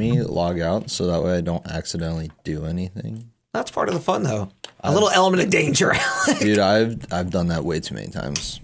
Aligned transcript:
me 0.00 0.22
log 0.22 0.58
out 0.60 0.90
so 0.90 1.06
that 1.06 1.22
way 1.22 1.36
I 1.36 1.40
don't 1.40 1.66
accidentally 1.66 2.30
do 2.44 2.64
anything. 2.66 3.30
That's 3.52 3.70
part 3.70 3.88
of 3.88 3.94
the 3.94 4.00
fun, 4.00 4.22
though. 4.22 4.48
A 4.80 4.92
little 4.92 5.10
element 5.10 5.42
of 5.42 5.50
danger. 5.50 5.92
Dude, 6.38 6.58
I've 6.58 7.12
I've 7.12 7.30
done 7.30 7.48
that 7.48 7.64
way 7.64 7.80
too 7.80 7.94
many 7.94 8.08
times. 8.08 8.60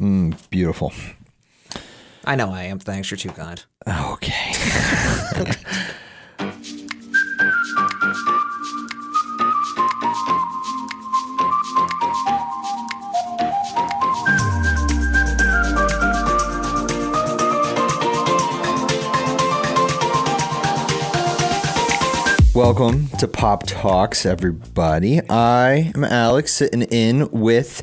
Mm, 0.00 0.36
beautiful. 0.50 0.92
I 2.24 2.36
know 2.36 2.50
I 2.50 2.64
am. 2.64 2.78
Thanks. 2.78 3.10
You're 3.10 3.18
too 3.18 3.30
kind. 3.30 3.62
Okay. 3.86 4.52
Welcome 22.74 23.08
to 23.18 23.28
Pop 23.28 23.66
Talks, 23.66 24.24
everybody. 24.24 25.20
I 25.28 25.92
am 25.94 26.04
Alec, 26.04 26.48
sitting 26.48 26.80
in 26.80 27.30
with 27.30 27.82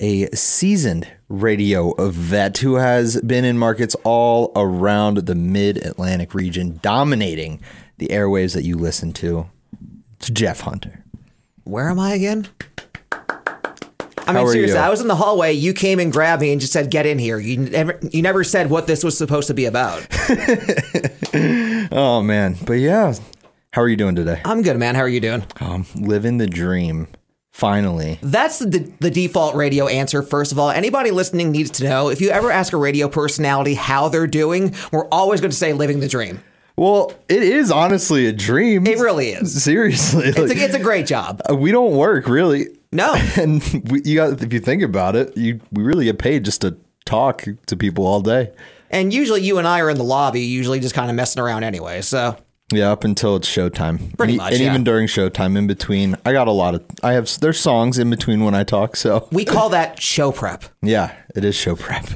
a 0.00 0.26
seasoned 0.34 1.06
radio 1.28 1.94
vet 2.08 2.58
who 2.58 2.74
has 2.74 3.20
been 3.20 3.44
in 3.44 3.56
markets 3.56 3.94
all 4.02 4.50
around 4.56 5.18
the 5.18 5.36
mid 5.36 5.76
Atlantic 5.86 6.34
region, 6.34 6.80
dominating 6.82 7.60
the 7.98 8.08
airwaves 8.08 8.54
that 8.54 8.64
you 8.64 8.76
listen 8.76 9.12
to. 9.12 9.48
It's 10.16 10.30
Jeff 10.30 10.62
Hunter. 10.62 11.04
Where 11.62 11.88
am 11.88 12.00
I 12.00 12.14
again? 12.14 12.48
I 14.26 14.32
mean, 14.32 14.48
seriously, 14.48 14.76
you? 14.76 14.82
I 14.82 14.90
was 14.90 15.00
in 15.00 15.06
the 15.06 15.14
hallway. 15.14 15.52
You 15.52 15.72
came 15.72 16.00
and 16.00 16.10
grabbed 16.10 16.42
me 16.42 16.50
and 16.50 16.60
just 16.60 16.72
said, 16.72 16.90
"Get 16.90 17.06
in 17.06 17.20
here." 17.20 17.38
You 17.38 17.58
never, 17.58 18.00
you 18.10 18.20
never 18.20 18.42
said 18.42 18.68
what 18.68 18.88
this 18.88 19.04
was 19.04 19.16
supposed 19.16 19.46
to 19.46 19.54
be 19.54 19.66
about. 19.66 20.04
Oh, 21.92 22.22
man. 22.22 22.56
But 22.64 22.74
yeah, 22.74 23.14
how 23.74 23.82
are 23.82 23.88
you 23.88 23.96
doing 23.96 24.14
today? 24.14 24.40
I'm 24.44 24.62
good, 24.62 24.76
man. 24.78 24.94
How 24.94 25.00
are 25.00 25.08
you 25.08 25.18
doing? 25.18 25.44
Um, 25.58 25.84
living 25.96 26.38
the 26.38 26.46
dream. 26.46 27.08
Finally. 27.50 28.20
That's 28.22 28.60
the, 28.60 28.92
the 29.00 29.10
default 29.10 29.56
radio 29.56 29.88
answer. 29.88 30.22
First 30.22 30.52
of 30.52 30.60
all, 30.60 30.70
anybody 30.70 31.10
listening 31.10 31.50
needs 31.50 31.72
to 31.72 31.84
know 31.84 32.08
if 32.08 32.20
you 32.20 32.30
ever 32.30 32.52
ask 32.52 32.72
a 32.72 32.76
radio 32.76 33.08
personality 33.08 33.74
how 33.74 34.08
they're 34.08 34.28
doing, 34.28 34.76
we're 34.92 35.08
always 35.08 35.40
going 35.40 35.50
to 35.50 35.56
say 35.56 35.72
living 35.72 35.98
the 35.98 36.06
dream. 36.06 36.40
Well, 36.76 37.12
it 37.28 37.42
is 37.42 37.72
honestly 37.72 38.26
a 38.26 38.32
dream. 38.32 38.86
It 38.86 38.98
really 38.98 39.30
is. 39.30 39.64
Seriously. 39.64 40.26
It's 40.28 40.38
like, 40.38 40.56
a, 40.56 40.64
it's 40.64 40.74
a 40.74 40.80
great 40.80 41.06
job. 41.06 41.42
we 41.50 41.72
don't 41.72 41.96
work 41.96 42.28
really. 42.28 42.68
No. 42.92 43.14
and 43.36 43.60
we, 43.90 44.02
you 44.04 44.14
got 44.14 44.40
if 44.40 44.52
you 44.52 44.60
think 44.60 44.84
about 44.84 45.16
it, 45.16 45.36
you 45.36 45.60
we 45.72 45.82
really 45.82 46.04
get 46.04 46.20
paid 46.20 46.44
just 46.44 46.60
to 46.60 46.76
talk 47.06 47.44
to 47.66 47.76
people 47.76 48.06
all 48.06 48.20
day. 48.20 48.52
And 48.90 49.12
usually 49.12 49.42
you 49.42 49.58
and 49.58 49.66
I 49.66 49.80
are 49.80 49.90
in 49.90 49.96
the 49.96 50.04
lobby, 50.04 50.42
usually 50.42 50.78
just 50.78 50.94
kind 50.94 51.10
of 51.10 51.16
messing 51.16 51.42
around 51.42 51.64
anyway. 51.64 52.02
So 52.02 52.36
Yeah, 52.76 52.90
up 52.90 53.04
until 53.04 53.36
it's 53.36 53.48
showtime. 53.48 54.16
Pretty 54.16 54.34
and, 54.34 54.38
much, 54.38 54.52
and 54.52 54.62
yeah. 54.62 54.70
even 54.70 54.84
during 54.84 55.06
showtime, 55.06 55.56
in 55.56 55.66
between, 55.66 56.16
I 56.24 56.32
got 56.32 56.48
a 56.48 56.52
lot 56.52 56.74
of. 56.74 56.84
I 57.02 57.12
have 57.12 57.28
there's 57.40 57.58
songs 57.58 57.98
in 57.98 58.10
between 58.10 58.44
when 58.44 58.54
I 58.54 58.64
talk. 58.64 58.96
So 58.96 59.28
we 59.32 59.44
call 59.44 59.70
that 59.70 60.00
show 60.00 60.32
prep. 60.32 60.64
yeah, 60.82 61.14
it 61.34 61.44
is 61.44 61.54
show 61.54 61.76
prep. 61.76 62.06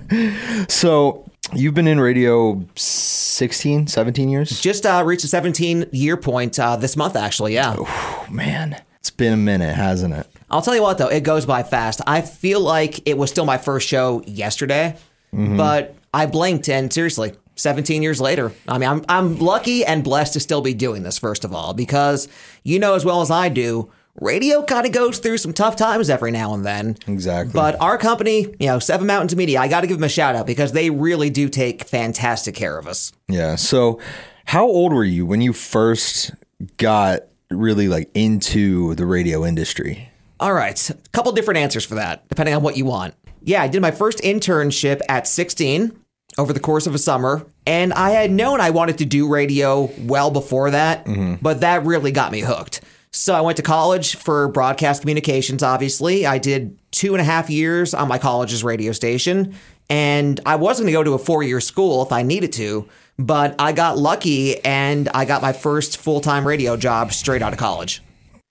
so 0.68 1.30
you've 1.54 1.74
been 1.74 1.88
in 1.88 2.00
radio 2.00 2.64
16, 2.74 3.86
17 3.86 4.28
years. 4.28 4.60
Just 4.60 4.86
uh, 4.86 5.02
reached 5.04 5.24
a 5.24 5.28
17 5.28 5.86
year 5.92 6.16
point 6.16 6.58
uh, 6.58 6.76
this 6.76 6.96
month, 6.96 7.16
actually. 7.16 7.54
Yeah. 7.54 7.76
Oh, 7.78 8.26
man, 8.30 8.80
it's 8.98 9.10
been 9.10 9.32
a 9.32 9.38
minute, 9.38 9.74
hasn't 9.74 10.14
it? 10.14 10.26
I'll 10.50 10.62
tell 10.62 10.74
you 10.74 10.82
what, 10.82 10.98
though, 10.98 11.08
it 11.08 11.24
goes 11.24 11.44
by 11.44 11.62
fast. 11.62 12.00
I 12.06 12.20
feel 12.20 12.60
like 12.60 13.00
it 13.06 13.18
was 13.18 13.30
still 13.30 13.44
my 13.44 13.58
first 13.58 13.88
show 13.88 14.22
yesterday, 14.26 14.96
but 15.32 15.96
I 16.14 16.26
blinked 16.26 16.68
and 16.68 16.92
seriously, 16.92 17.34
17 17.56 18.02
years 18.02 18.20
later. 18.20 18.52
I 18.68 18.78
mean, 18.78 18.88
I'm, 18.88 19.04
I'm 19.08 19.38
lucky 19.38 19.84
and 19.84 20.04
blessed 20.04 20.34
to 20.34 20.40
still 20.40 20.60
be 20.60 20.74
doing 20.74 21.02
this, 21.02 21.18
first 21.18 21.44
of 21.44 21.52
all, 21.52 21.74
because 21.74 22.28
you 22.62 22.78
know 22.78 22.94
as 22.94 23.04
well 23.04 23.22
as 23.22 23.30
I 23.30 23.48
do, 23.48 23.90
radio 24.20 24.62
kind 24.62 24.86
of 24.86 24.92
goes 24.92 25.18
through 25.18 25.38
some 25.38 25.52
tough 25.52 25.76
times 25.76 26.08
every 26.10 26.30
now 26.30 26.54
and 26.54 26.64
then. 26.64 26.96
Exactly. 27.06 27.52
But 27.52 27.80
our 27.80 27.98
company, 27.98 28.54
you 28.60 28.66
know, 28.66 28.78
Seven 28.78 29.06
Mountains 29.06 29.34
Media, 29.34 29.60
I 29.60 29.68
got 29.68 29.80
to 29.80 29.86
give 29.86 29.96
them 29.96 30.04
a 30.04 30.08
shout 30.08 30.36
out 30.36 30.46
because 30.46 30.72
they 30.72 30.90
really 30.90 31.30
do 31.30 31.48
take 31.48 31.84
fantastic 31.84 32.54
care 32.54 32.78
of 32.78 32.86
us. 32.86 33.12
Yeah. 33.28 33.56
So, 33.56 34.00
how 34.44 34.64
old 34.64 34.92
were 34.92 35.04
you 35.04 35.26
when 35.26 35.40
you 35.40 35.52
first 35.52 36.30
got 36.76 37.22
really 37.50 37.88
like 37.88 38.10
into 38.14 38.94
the 38.94 39.06
radio 39.06 39.44
industry? 39.44 40.10
All 40.38 40.52
right, 40.52 40.90
a 40.90 40.94
couple 41.12 41.32
different 41.32 41.58
answers 41.58 41.84
for 41.86 41.94
that, 41.94 42.28
depending 42.28 42.54
on 42.54 42.62
what 42.62 42.76
you 42.76 42.84
want. 42.84 43.14
Yeah, 43.42 43.62
I 43.62 43.68
did 43.68 43.80
my 43.80 43.90
first 43.90 44.18
internship 44.18 45.00
at 45.08 45.26
16 45.26 45.98
over 46.38 46.52
the 46.52 46.60
course 46.60 46.86
of 46.86 46.94
a 46.94 46.98
summer, 46.98 47.46
and 47.66 47.92
I 47.92 48.10
had 48.10 48.30
known 48.30 48.60
I 48.60 48.70
wanted 48.70 48.98
to 48.98 49.04
do 49.04 49.28
radio 49.28 49.90
well 49.98 50.30
before 50.30 50.70
that, 50.70 51.04
mm-hmm. 51.06 51.36
but 51.40 51.60
that 51.60 51.84
really 51.84 52.12
got 52.12 52.32
me 52.32 52.40
hooked. 52.40 52.82
So 53.12 53.34
I 53.34 53.40
went 53.40 53.56
to 53.56 53.62
college 53.62 54.16
for 54.16 54.48
broadcast 54.48 55.00
communications, 55.00 55.62
obviously. 55.62 56.26
I 56.26 56.36
did 56.38 56.78
two 56.90 57.14
and 57.14 57.20
a 57.20 57.24
half 57.24 57.48
years 57.48 57.94
on 57.94 58.08
my 58.08 58.18
college's 58.18 58.62
radio 58.62 58.92
station, 58.92 59.54
and 59.88 60.38
I 60.44 60.56
was 60.56 60.78
going 60.78 60.86
to 60.86 60.92
go 60.92 61.02
to 61.02 61.14
a 61.14 61.18
four 61.18 61.42
year 61.42 61.60
school 61.60 62.02
if 62.02 62.12
I 62.12 62.22
needed 62.22 62.52
to, 62.54 62.88
but 63.18 63.54
I 63.58 63.72
got 63.72 63.96
lucky 63.96 64.62
and 64.64 65.08
I 65.14 65.24
got 65.24 65.40
my 65.40 65.52
first 65.52 65.96
full 65.96 66.20
time 66.20 66.46
radio 66.46 66.76
job 66.76 67.12
straight 67.12 67.42
out 67.42 67.52
of 67.52 67.58
college. 67.58 68.02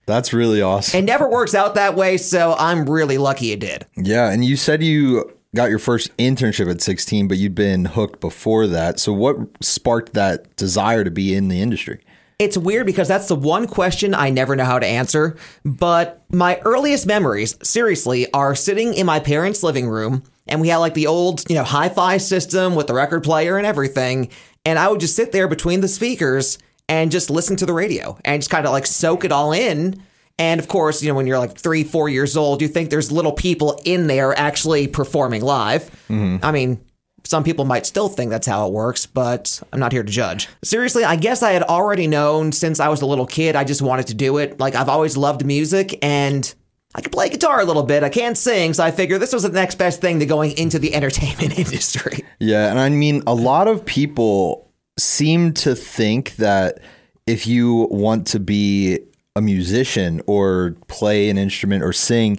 That's 0.07 0.34
really 0.34 0.62
awesome. 0.62 1.00
It 1.00 1.03
never 1.03 1.29
works 1.29 1.56
out 1.56 1.75
that 1.75 1.95
way, 1.95 2.18
so 2.18 2.56
I'm 2.57 2.90
really 2.90 3.18
lucky 3.18 3.51
it 3.51 3.59
did. 3.59 3.85
yeah. 3.95 4.31
And 4.31 4.45
you 4.45 4.56
said 4.56 4.84
you 4.84 5.31
got 5.56 5.70
your 5.70 5.80
first 5.80 6.16
internship 6.18 6.70
at 6.70 6.82
16, 6.82 7.28
but 7.28 7.38
you'd 7.38 7.56
been 7.56 7.86
hooked 7.86 8.20
before 8.20 8.68
that. 8.68 9.00
So, 9.00 9.14
what 9.14 9.38
sparked 9.62 10.14
that 10.14 10.56
desire 10.56 11.04
to 11.04 11.12
be 11.12 11.34
in 11.34 11.48
the 11.48 11.62
industry? 11.62 12.02
It's 12.38 12.58
weird 12.58 12.86
because 12.86 13.08
that's 13.08 13.30
the 13.30 13.36
one 13.36 13.66
question 13.66 14.14
I 14.14 14.30
never 14.30 14.56
know 14.58 14.66
how 14.66 14.78
to 14.78 14.86
answer. 14.86 15.38
But 15.64 16.22
my 16.30 16.60
earliest 16.66 17.08
memories, 17.08 17.58
seriously, 17.64 18.32
are 18.34 18.56
sitting 18.56 18.94
in 18.94 19.06
my 19.06 19.20
parents' 19.20 19.64
living 19.64 19.88
room, 19.88 20.24
and 20.46 20.60
we 20.60 20.68
had 20.68 20.78
like 20.78 20.96
the 20.96 21.08
old, 21.08 21.50
you 21.50 21.56
know, 21.56 21.64
hi 21.64 21.88
fi 21.88 22.18
system 22.18 22.76
with 22.76 22.88
the 22.88 22.94
record 22.94 23.24
player 23.24 23.58
and 23.58 23.66
everything. 23.66 24.30
And 24.66 24.78
I 24.78 24.90
would 24.90 25.00
just 25.00 25.16
sit 25.16 25.32
there 25.32 25.48
between 25.48 25.80
the 25.80 25.88
speakers 25.88 26.58
and 26.90 27.12
just 27.12 27.30
listen 27.30 27.56
to 27.58 27.66
the 27.66 27.74
radio 27.74 28.18
and 28.26 28.42
just 28.42 28.52
kind 28.52 28.66
of 28.66 28.74
like 28.74 28.86
soak 28.86 29.24
it 29.24 29.32
all 29.32 29.54
in. 29.54 30.02
And 30.38 30.59
of 30.59 30.68
course, 30.68 31.01
you 31.01 31.09
know, 31.09 31.16
when 31.16 31.28
you're 31.28 31.40
like 31.40 31.57
three, 31.57 31.84
four 31.84 32.09
years 32.09 32.35
old, 32.35 32.62
you 32.62 32.68
think 32.68 32.90
there's 32.90 33.12
little 33.12 33.31
people 33.31 33.79
in 33.85 34.07
there 34.07 34.38
actually 34.38 34.88
performing 34.88 35.41
live. 35.41 35.84
Mm-hmm. 36.09 36.44
I 36.44 36.51
mean, 36.51 36.81
some 37.23 37.44
people 37.44 37.66
might 37.66 37.85
still 37.85 38.09
think 38.09 38.29
that's 38.29 38.47
how 38.47 38.68
it 38.68 38.74
works, 38.74 39.06
but 39.06 39.62
I'm 39.72 39.79
not 39.79 39.91
here 39.91 40.03
to 40.03 40.12
judge. 40.12 40.47
Seriously, 40.63 41.03
I 41.03 41.16
guess 41.16 41.41
I 41.41 41.51
had 41.51 41.63
already 41.63 42.07
known 42.07 42.51
since 42.51 42.79
I 42.79 42.90
was 42.90 43.01
a 43.01 43.06
little 43.06 43.25
kid, 43.25 43.56
I 43.56 43.63
just 43.63 43.81
wanted 43.81 44.07
to 44.07 44.13
do 44.13 44.38
it. 44.38 44.59
Like, 44.59 44.75
I've 44.75 44.90
always 44.90 45.18
loved 45.18 45.45
music 45.45 45.97
and 46.03 46.53
I 46.94 47.01
can 47.01 47.12
play 47.12 47.29
guitar 47.29 47.59
a 47.59 47.66
little 47.66 47.84
bit. 47.84 48.03
I 48.03 48.09
can't 48.09 48.38
sing, 48.38 48.74
so 48.74 48.84
I 48.84 48.91
figure 48.91 49.18
this 49.18 49.34
was 49.34 49.44
the 49.44 49.50
next 49.50 49.75
best 49.75 50.01
thing 50.01 50.19
to 50.19 50.25
going 50.25 50.57
into 50.57 50.79
the 50.79 50.94
entertainment 50.95 51.57
industry. 51.59 52.24
Yeah. 52.40 52.69
And 52.69 52.79
I 52.79 52.90
mean, 52.90 53.24
a 53.25 53.34
lot 53.34 53.68
of 53.68 53.85
people 53.85 54.72
seem 54.97 55.53
to 55.53 55.75
think 55.75 56.35
that 56.38 56.79
if 57.28 57.47
you 57.47 57.88
want 57.90 58.28
to 58.28 58.40
be 58.40 59.00
a 59.35 59.41
musician 59.41 60.22
or 60.28 60.75
play 60.88 61.29
an 61.29 61.38
instrument 61.38 61.84
or 61.84 61.91
sing, 61.91 62.38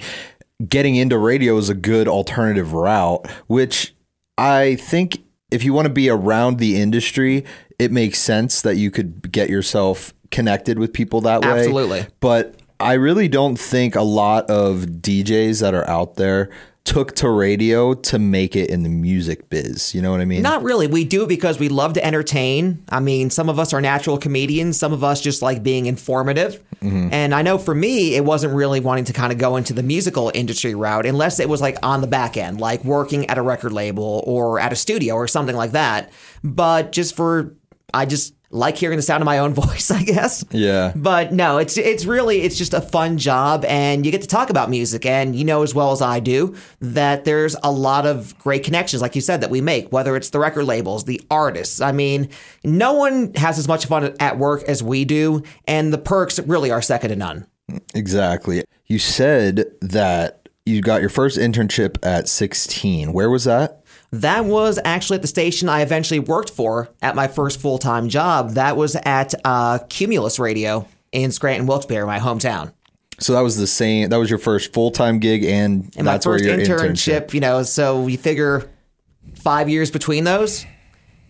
getting 0.69 0.97
into 0.97 1.19
radio 1.19 1.57
is 1.57 1.69
a 1.69 1.75
good 1.75 2.09
alternative 2.09 2.73
route, 2.73 3.31
which 3.47 3.95
I 4.39 4.77
think 4.77 5.23
if 5.51 5.63
you 5.65 5.73
want 5.73 5.87
to 5.87 5.93
be 5.93 6.09
around 6.09 6.59
the 6.59 6.81
industry, 6.81 7.45
it 7.79 7.93
makes 7.93 8.19
sense 8.19 8.63
that 8.63 8.77
you 8.77 8.91
could 8.91 9.31
get 9.31 9.51
yourself 9.51 10.15
connected 10.31 10.79
with 10.79 10.93
people 10.93 11.21
that 11.23 11.43
way. 11.43 11.49
Absolutely. 11.49 12.07
But 12.21 12.57
I 12.81 12.95
really 12.95 13.29
don't 13.29 13.57
think 13.57 13.95
a 13.95 14.03
lot 14.03 14.51
of 14.51 14.87
DJs 14.87 15.61
that 15.61 15.75
are 15.75 15.89
out 15.89 16.17
there 16.17 16.51
took 16.85 17.15
to 17.17 17.29
radio 17.29 17.95
to 17.95 18.19
make 18.19 18.55
it 18.55 18.71
in 18.71 18.83
the 18.85 18.89
music 18.89 19.51
biz. 19.51 19.95
You 19.95 20.01
know 20.01 20.13
what 20.13 20.21
I 20.21 20.25
mean? 20.25 20.43
Not 20.43 20.63
really. 20.63 20.87
We 20.87 21.05
do 21.05 21.25
it 21.25 21.29
because 21.29 21.59
we 21.59 21.69
love 21.69 21.95
to 21.95 22.05
entertain. 22.05 22.85
I 22.89 23.01
mean, 23.01 23.29
some 23.29 23.49
of 23.49 23.59
us 23.59 23.73
are 23.73 23.81
natural 23.81 24.19
comedians, 24.19 24.79
some 24.79 24.93
of 24.93 25.03
us 25.03 25.21
just 25.21 25.43
like 25.43 25.63
being 25.63 25.87
informative. 25.87 26.63
Mm-hmm. 26.81 27.09
And 27.13 27.35
I 27.35 27.43
know 27.43 27.59
for 27.59 27.75
me, 27.75 28.15
it 28.15 28.25
wasn't 28.25 28.55
really 28.55 28.81
wanting 28.81 29.07
to 29.07 29.13
kind 29.13 29.33
of 29.33 29.39
go 29.39 29.57
into 29.57 29.73
the 29.73 29.83
musical 29.83 30.31
industry 30.35 30.75
route 30.75 31.07
unless 31.07 31.41
it 31.41 31.49
was 31.49 31.61
like 31.61 31.79
on 31.83 32.01
the 32.01 32.07
back 32.07 32.37
end, 32.37 32.61
like 32.61 32.85
working 32.85 33.27
at 33.27 33.39
a 33.39 33.43
record 33.43 33.73
label 33.73 34.23
or 34.27 34.61
at 34.61 34.73
a 34.73 34.77
studio 34.77 35.15
or 35.15 35.27
something 35.27 35.57
like 35.57 35.73
that. 35.73 36.13
But 36.45 36.93
just 36.93 37.17
for, 37.17 37.55
I 37.93 38.07
just 38.07 38.36
like 38.51 38.77
hearing 38.77 38.97
the 38.97 39.03
sound 39.03 39.23
of 39.23 39.27
my 39.27 39.39
own 39.39 39.55
voice, 39.55 39.91
I 39.91 40.03
guess. 40.03 40.45
Yeah. 40.51 40.93
But 40.95 41.33
no, 41.33 41.59
it's 41.59 41.77
it's 41.77 42.05
really 42.05 42.43
it's 42.43 42.57
just 42.57 42.75
a 42.75 42.81
fun 42.81 43.19
job 43.19 43.65
and 43.65 44.05
you 44.05 44.13
get 44.13 44.23
to 44.23 44.29
talk 44.29 44.51
about 44.51 44.71
music 44.71 45.05
and 45.07 45.35
you 45.35 45.45
know 45.45 45.63
as 45.63 45.75
well 45.75 45.93
as 45.93 46.03
I 46.03 46.21
do 46.21 46.55
that 46.81 47.25
there's 47.25 47.57
a 47.63 47.71
lot 47.71 48.07
of 48.07 48.39
great 48.39 48.65
connections 48.65 49.03
like 49.03 49.15
you 49.15 49.21
said 49.21 49.41
that 49.41 49.51
we 49.51 49.61
make 49.61 49.93
whether 49.93 50.17
it's 50.17 50.31
the 50.31 50.39
record 50.39 50.65
labels, 50.65 51.05
the 51.05 51.21
artists. 51.31 51.81
I 51.81 51.93
mean, 51.93 52.29
no 52.65 52.95
one 52.95 53.33
has 53.35 53.59
as 53.59 53.69
much 53.69 53.87
fun 53.87 54.15
at 54.21 54.39
work 54.39 54.63
as 54.65 54.83
we 54.83 55.05
do 55.05 55.43
and 55.67 55.93
the 55.93 55.99
perks 55.99 56.39
really 56.41 56.71
are 56.71 56.83
second 56.83 57.11
to 57.11 57.17
none. 57.17 57.47
Exactly. 57.95 58.65
You 58.87 58.99
said 58.99 59.65
that 59.81 60.49
you 60.65 60.81
got 60.81 61.01
your 61.01 61.11
first 61.11 61.39
internship 61.39 61.97
at 62.05 62.29
16. 62.29 63.13
Where 63.13 63.31
was 63.31 63.45
that? 63.45 63.83
That 64.13 64.45
was 64.45 64.79
actually 64.85 65.17
at 65.17 65.23
the 65.23 65.29
station 65.29 65.69
I 65.69 65.83
eventually 65.83 66.21
worked 66.21 66.51
for 66.51 66.89
at 67.03 67.15
my 67.15 67.29
first 67.29 67.61
full 67.61 67.79
time 67.79 68.09
job. 68.09 68.53
That 68.53 68.77
was 68.77 68.97
at 69.05 69.35
uh, 69.45 69.79
Cumulus 69.89 70.39
Radio 70.39 70.89
in 71.13 71.33
Scranton, 71.33 71.67
Wilkes-Barre, 71.67 72.07
my 72.07 72.19
hometown. 72.19 72.73
So 73.19 73.33
that 73.33 73.41
was 73.41 73.57
the 73.57 73.67
same. 73.67 74.11
That 74.11 74.19
was 74.19 74.29
your 74.29 74.39
first 74.39 74.73
full 74.73 74.91
time 74.91 75.19
gig, 75.19 75.45
and, 75.45 75.91
And 75.97 76.05
my 76.05 76.13
that's 76.13 76.27
where 76.27 76.39
first 76.39 76.45
your 76.45 76.59
internship, 76.59 77.33
you 77.33 77.41
know, 77.41 77.63
so 77.63 78.07
you 78.07 78.19
figure 78.19 78.69
five 79.35 79.69
years 79.69 79.91
between 79.91 80.25
those. 80.25 80.67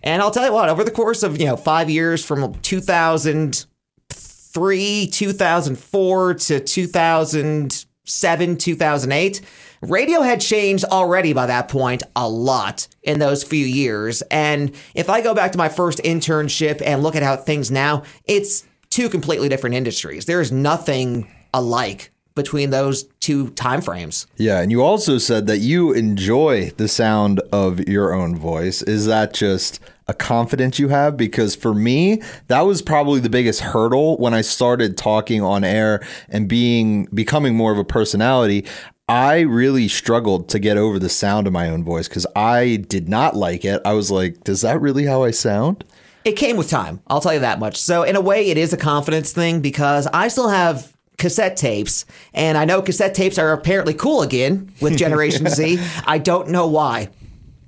And 0.03 0.23
I'll 0.23 0.31
tell 0.31 0.47
you 0.47 0.53
what, 0.53 0.69
over 0.69 0.85
the 0.85 0.91
course 0.91 1.23
of, 1.23 1.41
you 1.41 1.47
know, 1.47 1.57
five 1.57 1.89
years 1.91 2.25
from 2.25 2.55
2003, 2.61 5.07
2004 5.07 6.35
to 6.35 6.61
2007, 6.61 8.57
2008, 8.57 9.41
radio 9.89 10.23
had 10.23 10.41
changed 10.41 10.85
already 10.85 11.33
by 11.33 11.47
that 11.47 11.69
point 11.69 12.03
a 12.15 12.29
lot 12.29 12.89
in 13.03 13.19
those 13.19 13.45
few 13.45 13.65
years. 13.65 14.23
And 14.31 14.75
if 14.95 15.09
I 15.09 15.21
go 15.21 15.35
back 15.35 15.53
to 15.53 15.59
my 15.59 15.69
first 15.69 15.99
internship 15.99 16.83
and 16.85 17.03
look 17.03 17.17
at 17.17 17.23
how 17.23 17.37
things 17.37 17.71
now, 17.71 18.03
it's 18.25 18.67
two 18.91 19.09
completely 19.09 19.49
different 19.49 19.77
industries. 19.77 20.27
There 20.27 20.41
is 20.41 20.53
nothing 20.53 21.31
alike 21.53 22.11
between 22.35 22.71
those 22.71 23.05
two 23.19 23.49
time 23.51 23.81
frames. 23.81 24.27
Yeah, 24.37 24.61
and 24.61 24.71
you 24.71 24.83
also 24.83 25.19
said 25.19 25.47
that 25.47 25.59
you 25.59 25.93
enjoy 25.93 26.71
the 26.77 26.87
sound 26.87 27.41
of 27.51 27.81
your 27.89 28.13
own 28.13 28.37
voice. 28.37 28.83
Is 28.83 29.07
that 29.07 29.33
just 29.33 29.81
a 30.07 30.15
confidence 30.15 30.79
you 30.79 30.89
have? 30.89 31.17
Because 31.17 31.57
for 31.57 31.75
me, 31.75 32.23
that 32.49 32.61
was 32.61 32.83
probably 32.83 33.21
the 33.21 33.31
biggest 33.31 33.61
hurdle 33.61 34.19
when 34.19 34.35
I 34.35 34.43
started 34.43 34.97
talking 34.97 35.43
on 35.43 35.65
air 35.65 36.07
and 36.29 36.47
being 36.47 37.07
becoming 37.07 37.57
more 37.57 37.73
of 37.73 37.79
a 37.79 37.85
personality. 37.85 38.67
I 39.09 39.41
really 39.41 39.87
struggled 39.87 40.49
to 40.49 40.59
get 40.59 40.77
over 40.77 40.99
the 40.99 41.09
sound 41.09 41.47
of 41.47 41.53
my 41.53 41.69
own 41.69 41.85
voice 41.85 42.09
because 42.09 42.27
I 42.35 42.85
did 42.89 43.09
not 43.09 43.37
like 43.37 43.65
it. 43.65 43.81
I 43.85 43.93
was 43.93 44.11
like, 44.11 44.43
"Does 44.43 44.63
that 44.63 44.81
really 44.81 45.05
how 45.05 45.23
I 45.23 45.31
sound?" 45.31 45.85
It 46.25 46.33
came 46.33 46.57
with 46.57 46.69
time. 46.69 47.01
I'll 47.07 47.21
tell 47.21 47.33
you 47.33 47.39
that 47.39 47.61
much. 47.61 47.77
So 47.77 48.03
in 48.03 48.17
a 48.17 48.21
way, 48.21 48.51
it 48.51 48.59
is 48.59 48.73
a 48.73 48.77
confidence 48.77 49.33
thing 49.33 49.61
because 49.61 50.09
I 50.13 50.27
still 50.27 50.49
have 50.49 50.93
cassette 51.19 51.57
tapes, 51.57 52.05
and 52.35 52.59
I 52.59 52.65
know 52.65 52.83
cassette 52.83 53.15
tapes 53.15 53.39
are 53.39 53.53
apparently 53.53 53.95
cool 53.95 54.23
again 54.23 54.73
with 54.81 54.99
Generation 54.99 55.49
Z. 55.49 55.79
I 56.07 56.19
don't 56.19 56.49
know 56.49 56.67
why. 56.67 57.11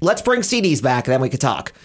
Let's 0.01 0.23
bring 0.23 0.43
CDs 0.43 0.83
back, 0.83 1.07
and 1.07 1.13
then 1.13 1.21
we 1.21 1.29
could 1.29 1.41
talk. 1.41 1.73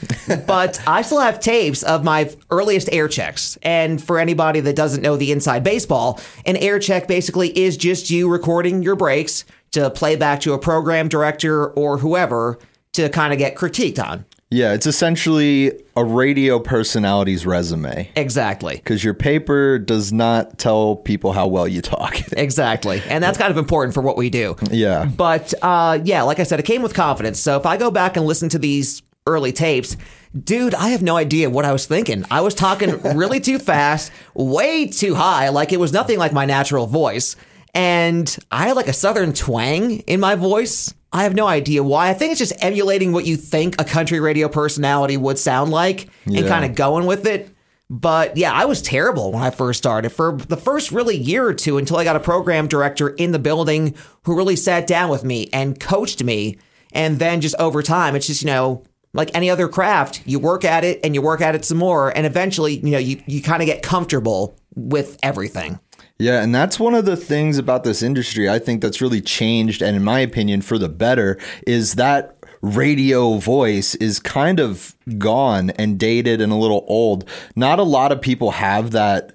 But 0.48 0.81
I 0.88 1.01
still 1.01 1.19
have 1.19 1.39
tapes 1.39 1.83
of 1.83 2.04
my 2.04 2.30
earliest 2.50 2.89
air 2.92 3.07
checks. 3.07 3.57
And 3.62 4.01
for 4.01 4.19
anybody 4.19 4.60
that 4.62 4.75
doesn't 4.75 5.01
know 5.01 5.18
the 5.18 5.31
inside 5.31 5.63
baseball, 5.63 6.19
an 6.45 6.56
air 6.57 6.80
check 6.80 7.07
basically 7.07 7.57
is 7.57 7.75
just 7.77 8.10
you 8.10 8.30
recording 8.30 8.83
your 8.83 8.95
breaks 8.95 9.45
to 9.71 9.89
play 9.89 10.15
back 10.15 10.39
to 10.42 10.54
a 10.54 10.60
program 10.60 11.07
director 11.07 11.68
or 11.68 11.98
whoever 11.98 12.57
to 12.94 13.10
kind 13.10 13.33
of 13.33 13.39
get 13.39 13.56
critiqued 13.56 14.04
on. 14.04 14.25
Yeah, 14.53 14.73
it's 14.73 14.85
essentially 14.85 15.71
a 15.95 16.05
radio 16.05 16.59
personality's 16.59 17.44
resume 17.45 18.07
Exactly. 18.15 18.75
because 18.75 19.03
your 19.03 19.15
paper 19.15 19.79
does 19.79 20.13
not 20.13 20.59
tell 20.59 20.95
people 20.97 21.33
how 21.33 21.47
well 21.47 21.67
you 21.67 21.81
talk. 21.81 22.19
Exactly. 22.38 23.01
And 23.09 23.23
that's 23.23 23.38
kind 23.38 23.51
of 23.51 23.57
important 23.57 23.94
for 23.94 24.01
what 24.01 24.15
we 24.17 24.29
do. 24.29 24.55
yeah. 24.69 25.05
But 25.05 25.53
uh, 25.61 26.00
yeah, 26.03 26.21
like 26.23 26.39
I 26.39 26.44
said, 26.44 26.59
it 26.59 26.63
came 26.65 26.81
with 26.81 26.94
confidence. 26.94 27.39
So 27.39 27.57
if 27.57 27.65
I 27.65 27.77
go 27.77 27.89
back 27.89 28.15
and 28.17 28.25
listen 28.25 28.50
to 28.50 28.59
these 28.59 29.01
early 29.25 29.51
tapes, 29.53 29.97
dude, 30.39 30.75
I 30.75 30.89
have 30.89 31.01
no 31.01 31.15
idea 31.15 31.50
what 31.50 31.65
I 31.65 31.71
was 31.71 31.85
thinking. 31.85 32.25
I 32.29 32.41
was 32.41 32.53
talking 32.53 33.01
really 33.15 33.39
too 33.39 33.57
fast, 33.59 34.11
way 34.35 34.88
too 34.88 35.15
high, 35.15 35.50
like 35.50 35.71
it 35.73 35.79
was 35.79 35.94
nothing 35.94 36.19
like 36.19 36.33
my 36.33 36.45
natural 36.45 36.85
voice. 36.85 37.35
And 37.73 38.35
I 38.51 38.67
had 38.67 38.75
like 38.75 38.88
a 38.88 38.94
southern 38.94 39.33
twang 39.33 40.00
in 40.01 40.19
my 40.19 40.35
voice. 40.35 40.94
I 41.13 41.24
have 41.24 41.36
no 41.36 41.48
idea 41.48 41.83
why. 41.83 42.10
I 42.10 42.13
think 42.13 42.31
it's 42.31 42.39
just 42.39 42.54
emulating 42.63 43.12
what 43.12 43.25
you 43.25 43.38
think 43.38 43.80
a 43.80 43.86
country 43.86 44.19
radio 44.19 44.50
personality 44.50 45.15
would 45.15 45.38
sound 45.38 45.71
like 45.71 46.10
and 46.25 46.48
kind 46.48 46.65
of 46.65 46.74
going 46.75 47.06
with 47.06 47.27
it. 47.27 47.50
But 47.89 48.36
yeah, 48.36 48.51
I 48.51 48.65
was 48.65 48.81
terrible 48.81 49.31
when 49.31 49.44
I 49.44 49.51
first 49.51 49.77
started 49.77 50.10
for 50.10 50.36
the 50.36 50.57
first 50.57 50.92
really 50.92 51.15
year 51.15 51.45
or 51.45 51.54
two 51.54 51.77
until 51.77 51.98
I 51.98 52.04
got 52.04 52.15
a 52.15 52.19
program 52.19 52.68
director 52.68 53.10
in 53.10 53.31
the 53.31 53.39
building 53.39 53.94
who 54.24 54.36
really 54.36 54.56
sat 54.56 54.88
down 54.88 55.12
with 55.12 55.24
me 55.24 55.50
and 55.54 55.80
coached 55.80 56.24
me. 56.24 56.57
And 56.92 57.19
then 57.19 57.39
just 57.42 57.56
over 57.60 57.83
time, 57.83 58.15
it's 58.15 58.25
just, 58.25 58.42
you 58.42 58.48
know, 58.48 58.83
like 59.13 59.30
any 59.36 59.51
other 59.51 59.68
craft, 59.68 60.24
you 60.25 60.39
work 60.39 60.65
at 60.65 60.83
it 60.83 61.00
and 61.04 61.13
you 61.13 61.21
work 61.21 61.42
at 61.42 61.54
it 61.54 61.63
some 61.65 61.77
more. 61.77 62.10
And 62.10 62.25
eventually, 62.25 62.77
you 62.77 62.89
know, 62.89 62.98
you, 62.98 63.21
you 63.27 63.44
kind 63.44 63.62
of 63.62 63.68
get 63.68 63.83
comfortable 63.83 64.56
with 64.75 65.19
everything. 65.21 65.80
Yeah, 66.23 66.41
and 66.41 66.55
that's 66.55 66.79
one 66.79 66.93
of 66.93 67.03
the 67.03 67.17
things 67.17 67.57
about 67.57 67.83
this 67.83 68.01
industry 68.01 68.49
I 68.49 68.57
think 68.57 68.81
that's 68.81 69.01
really 69.01 69.19
changed 69.19 69.81
and 69.81 69.93
in 69.93 70.05
my 70.05 70.21
opinion 70.21 70.61
for 70.61 70.77
the 70.77 70.87
better 70.87 71.37
is 71.67 71.95
that 71.95 72.37
radio 72.61 73.39
voice 73.39 73.93
is 73.95 74.21
kind 74.21 74.61
of 74.61 74.95
gone 75.17 75.71
and 75.71 75.99
dated 75.99 76.39
and 76.39 76.53
a 76.53 76.55
little 76.55 76.85
old. 76.87 77.27
Not 77.57 77.77
a 77.77 77.83
lot 77.83 78.13
of 78.13 78.21
people 78.21 78.51
have 78.51 78.91
that 78.91 79.33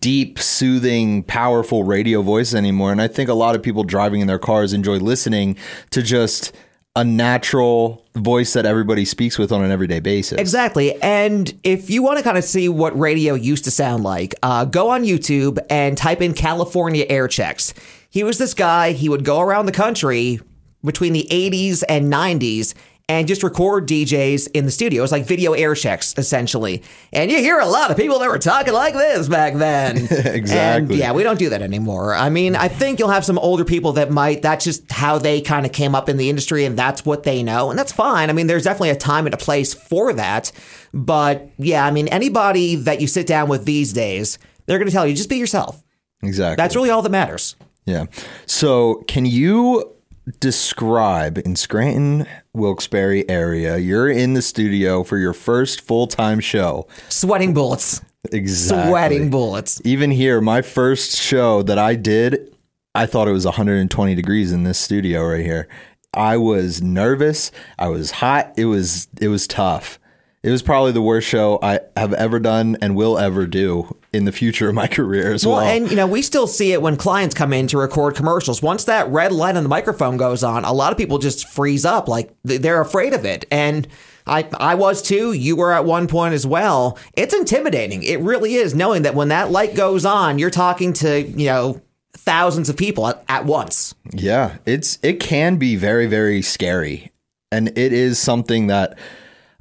deep, 0.00 0.40
soothing, 0.40 1.22
powerful 1.22 1.84
radio 1.84 2.20
voice 2.20 2.52
anymore 2.52 2.90
and 2.90 3.00
I 3.00 3.06
think 3.06 3.30
a 3.30 3.34
lot 3.34 3.54
of 3.54 3.62
people 3.62 3.84
driving 3.84 4.20
in 4.20 4.26
their 4.26 4.40
cars 4.40 4.72
enjoy 4.72 4.96
listening 4.96 5.56
to 5.90 6.02
just 6.02 6.52
a 6.96 7.04
natural 7.04 8.04
voice 8.14 8.52
that 8.52 8.64
everybody 8.64 9.04
speaks 9.04 9.36
with 9.36 9.50
on 9.50 9.64
an 9.64 9.70
everyday 9.70 9.98
basis. 9.98 10.38
Exactly. 10.38 11.00
And 11.02 11.52
if 11.64 11.90
you 11.90 12.02
want 12.02 12.18
to 12.18 12.24
kind 12.24 12.38
of 12.38 12.44
see 12.44 12.68
what 12.68 12.96
radio 12.98 13.34
used 13.34 13.64
to 13.64 13.70
sound 13.70 14.04
like, 14.04 14.34
uh, 14.42 14.64
go 14.64 14.90
on 14.90 15.02
YouTube 15.02 15.58
and 15.68 15.98
type 15.98 16.22
in 16.22 16.34
California 16.34 17.04
air 17.08 17.26
checks. 17.26 17.74
He 18.10 18.22
was 18.22 18.38
this 18.38 18.54
guy, 18.54 18.92
he 18.92 19.08
would 19.08 19.24
go 19.24 19.40
around 19.40 19.66
the 19.66 19.72
country 19.72 20.38
between 20.84 21.12
the 21.12 21.26
80s 21.30 21.82
and 21.88 22.12
90s 22.12 22.74
and 23.08 23.28
just 23.28 23.42
record 23.42 23.86
DJs 23.86 24.48
in 24.54 24.64
the 24.64 24.70
studio. 24.70 25.00
It 25.00 25.02
was 25.02 25.12
like 25.12 25.26
video 25.26 25.52
air 25.52 25.74
checks, 25.74 26.14
essentially. 26.16 26.82
And 27.12 27.30
you 27.30 27.38
hear 27.38 27.58
a 27.58 27.66
lot 27.66 27.90
of 27.90 27.98
people 27.98 28.18
that 28.20 28.30
were 28.30 28.38
talking 28.38 28.72
like 28.72 28.94
this 28.94 29.28
back 29.28 29.54
then. 29.54 30.08
Exactly. 30.34 30.94
And 30.94 31.00
yeah, 31.00 31.12
we 31.12 31.22
don't 31.22 31.38
do 31.38 31.50
that 31.50 31.60
anymore. 31.62 32.14
I 32.14 32.28
mean, 32.28 32.56
I 32.56 32.68
think 32.68 32.98
you'll 32.98 33.10
have 33.10 33.24
some 33.24 33.38
older 33.38 33.64
people 33.64 33.92
that 33.92 34.10
might, 34.10 34.42
that's 34.42 34.64
just 34.64 34.90
how 34.90 35.18
they 35.18 35.40
kind 35.40 35.66
of 35.66 35.72
came 35.72 35.94
up 35.94 36.08
in 36.08 36.16
the 36.16 36.28
industry 36.28 36.64
and 36.64 36.78
that's 36.78 37.04
what 37.04 37.24
they 37.24 37.42
know. 37.42 37.70
And 37.70 37.78
that's 37.78 37.92
fine. 37.92 38.30
I 38.30 38.32
mean, 38.32 38.46
there's 38.46 38.64
definitely 38.64 38.90
a 38.90 38.96
time 38.96 39.26
and 39.26 39.34
a 39.34 39.38
place 39.38 39.74
for 39.74 40.12
that. 40.14 40.50
But 40.92 41.50
yeah, 41.58 41.84
I 41.86 41.90
mean, 41.90 42.08
anybody 42.08 42.76
that 42.76 43.00
you 43.00 43.06
sit 43.06 43.26
down 43.26 43.48
with 43.48 43.64
these 43.64 43.92
days, 43.92 44.38
they're 44.66 44.78
going 44.78 44.88
to 44.88 44.92
tell 44.92 45.06
you 45.06 45.14
just 45.14 45.28
be 45.28 45.36
yourself. 45.36 45.82
Exactly. 46.22 46.56
That's 46.56 46.74
really 46.74 46.90
all 46.90 47.02
that 47.02 47.10
matters. 47.10 47.56
Yeah. 47.84 48.06
So, 48.46 49.04
can 49.06 49.26
you 49.26 49.94
describe 50.40 51.38
in 51.38 51.54
Scranton, 51.56 52.26
Wilkes-Barre 52.54 53.28
area, 53.28 53.76
you're 53.76 54.08
in 54.08 54.34
the 54.34 54.42
studio 54.42 55.02
for 55.02 55.18
your 55.18 55.32
first 55.32 55.80
full-time 55.80 56.40
show. 56.40 56.86
Sweating 57.08 57.52
bullets. 57.52 58.00
Exactly. 58.32 58.90
Sweating 58.90 59.30
bullets. 59.30 59.82
Even 59.84 60.10
here, 60.10 60.40
my 60.40 60.62
first 60.62 61.16
show 61.16 61.62
that 61.62 61.78
I 61.78 61.94
did, 61.94 62.56
I 62.94 63.06
thought 63.06 63.28
it 63.28 63.32
was 63.32 63.44
120 63.44 64.14
degrees 64.14 64.52
in 64.52 64.62
this 64.62 64.78
studio 64.78 65.26
right 65.26 65.44
here. 65.44 65.68
I 66.14 66.36
was 66.36 66.80
nervous. 66.80 67.50
I 67.78 67.88
was 67.88 68.12
hot. 68.12 68.54
It 68.56 68.66
was 68.66 69.08
it 69.20 69.28
was 69.28 69.48
tough. 69.48 69.98
It 70.44 70.50
was 70.50 70.60
probably 70.60 70.92
the 70.92 71.00
worst 71.00 71.26
show 71.26 71.58
I 71.62 71.80
have 71.96 72.12
ever 72.12 72.38
done 72.38 72.76
and 72.82 72.94
will 72.94 73.16
ever 73.16 73.46
do 73.46 73.96
in 74.12 74.26
the 74.26 74.30
future 74.30 74.68
of 74.68 74.74
my 74.74 74.86
career 74.88 75.32
as 75.32 75.46
well. 75.46 75.56
Well, 75.56 75.64
and 75.64 75.88
you 75.88 75.96
know, 75.96 76.06
we 76.06 76.20
still 76.20 76.46
see 76.46 76.72
it 76.72 76.82
when 76.82 76.98
clients 76.98 77.34
come 77.34 77.54
in 77.54 77.66
to 77.68 77.78
record 77.78 78.14
commercials. 78.14 78.60
Once 78.60 78.84
that 78.84 79.08
red 79.08 79.32
light 79.32 79.56
on 79.56 79.62
the 79.62 79.70
microphone 79.70 80.18
goes 80.18 80.44
on, 80.44 80.66
a 80.66 80.72
lot 80.72 80.92
of 80.92 80.98
people 80.98 81.16
just 81.16 81.48
freeze 81.48 81.86
up, 81.86 82.08
like 82.08 82.30
they're 82.44 82.82
afraid 82.82 83.14
of 83.14 83.24
it. 83.24 83.46
And 83.50 83.88
I, 84.26 84.46
I 84.60 84.74
was 84.74 85.00
too. 85.00 85.32
You 85.32 85.56
were 85.56 85.72
at 85.72 85.86
one 85.86 86.08
point 86.08 86.34
as 86.34 86.46
well. 86.46 86.98
It's 87.14 87.32
intimidating. 87.32 88.02
It 88.02 88.20
really 88.20 88.56
is, 88.56 88.74
knowing 88.74 89.00
that 89.02 89.14
when 89.14 89.28
that 89.28 89.50
light 89.50 89.74
goes 89.74 90.04
on, 90.04 90.38
you're 90.38 90.50
talking 90.50 90.92
to 90.94 91.22
you 91.22 91.46
know 91.46 91.80
thousands 92.12 92.68
of 92.68 92.76
people 92.76 93.06
at, 93.06 93.24
at 93.30 93.46
once. 93.46 93.94
Yeah, 94.12 94.58
it's 94.66 94.98
it 95.02 95.20
can 95.20 95.56
be 95.56 95.76
very 95.76 96.06
very 96.06 96.42
scary. 96.42 97.12
And 97.50 97.68
it 97.78 97.94
is 97.94 98.18
something 98.18 98.66
that 98.66 98.98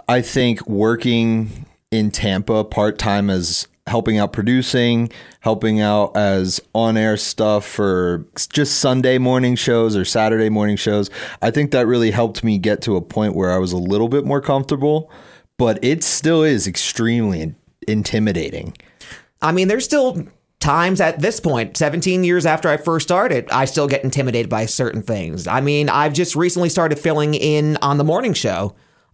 I 0.07 0.21
think 0.21 0.65
working 0.67 1.65
in 1.91 2.11
Tampa 2.11 2.63
part-time 2.63 3.29
as 3.29 3.67
helping 3.85 4.17
out 4.17 4.31
producing, 4.31 5.11
helping 5.41 5.81
out 5.81 6.15
as 6.15 6.61
on-air 6.73 7.17
stuff 7.17 7.65
for 7.65 8.25
just 8.49 8.79
Sunday 8.79 9.17
morning 9.17 9.55
shows 9.55 9.95
or 9.95 10.05
Saturday 10.05 10.49
morning 10.49 10.77
shows, 10.77 11.09
I 11.41 11.51
think 11.51 11.71
that 11.71 11.85
really 11.85 12.11
helped 12.11 12.43
me 12.43 12.57
get 12.57 12.81
to 12.83 12.95
a 12.95 13.01
point 13.01 13.35
where 13.35 13.51
I 13.51 13.57
was 13.57 13.73
a 13.73 13.77
little 13.77 14.07
bit 14.07 14.25
more 14.25 14.41
comfortable, 14.41 15.11
but 15.57 15.83
it 15.83 16.03
still 16.03 16.43
is 16.43 16.65
extremely 16.65 17.41
in- 17.41 17.55
intimidating. 17.87 18.75
I 19.41 19.51
mean, 19.51 19.67
there's 19.67 19.83
still 19.83 20.25
times 20.61 21.01
at 21.01 21.19
this 21.19 21.41
point, 21.41 21.75
17 21.75 22.23
years 22.23 22.45
after 22.45 22.69
I 22.69 22.77
first 22.77 23.05
started, 23.05 23.49
I 23.51 23.65
still 23.65 23.87
get 23.87 24.05
intimidated 24.05 24.49
by 24.49 24.65
certain 24.65 25.01
things. 25.01 25.45
I 25.45 25.59
mean, 25.59 25.89
I've 25.89 26.13
just 26.13 26.37
recently 26.37 26.69
started 26.69 26.97
filling 26.97 27.33
in 27.33 27.77
on 27.81 27.97
the 27.97 28.05
morning 28.05 28.33
show 28.33 28.73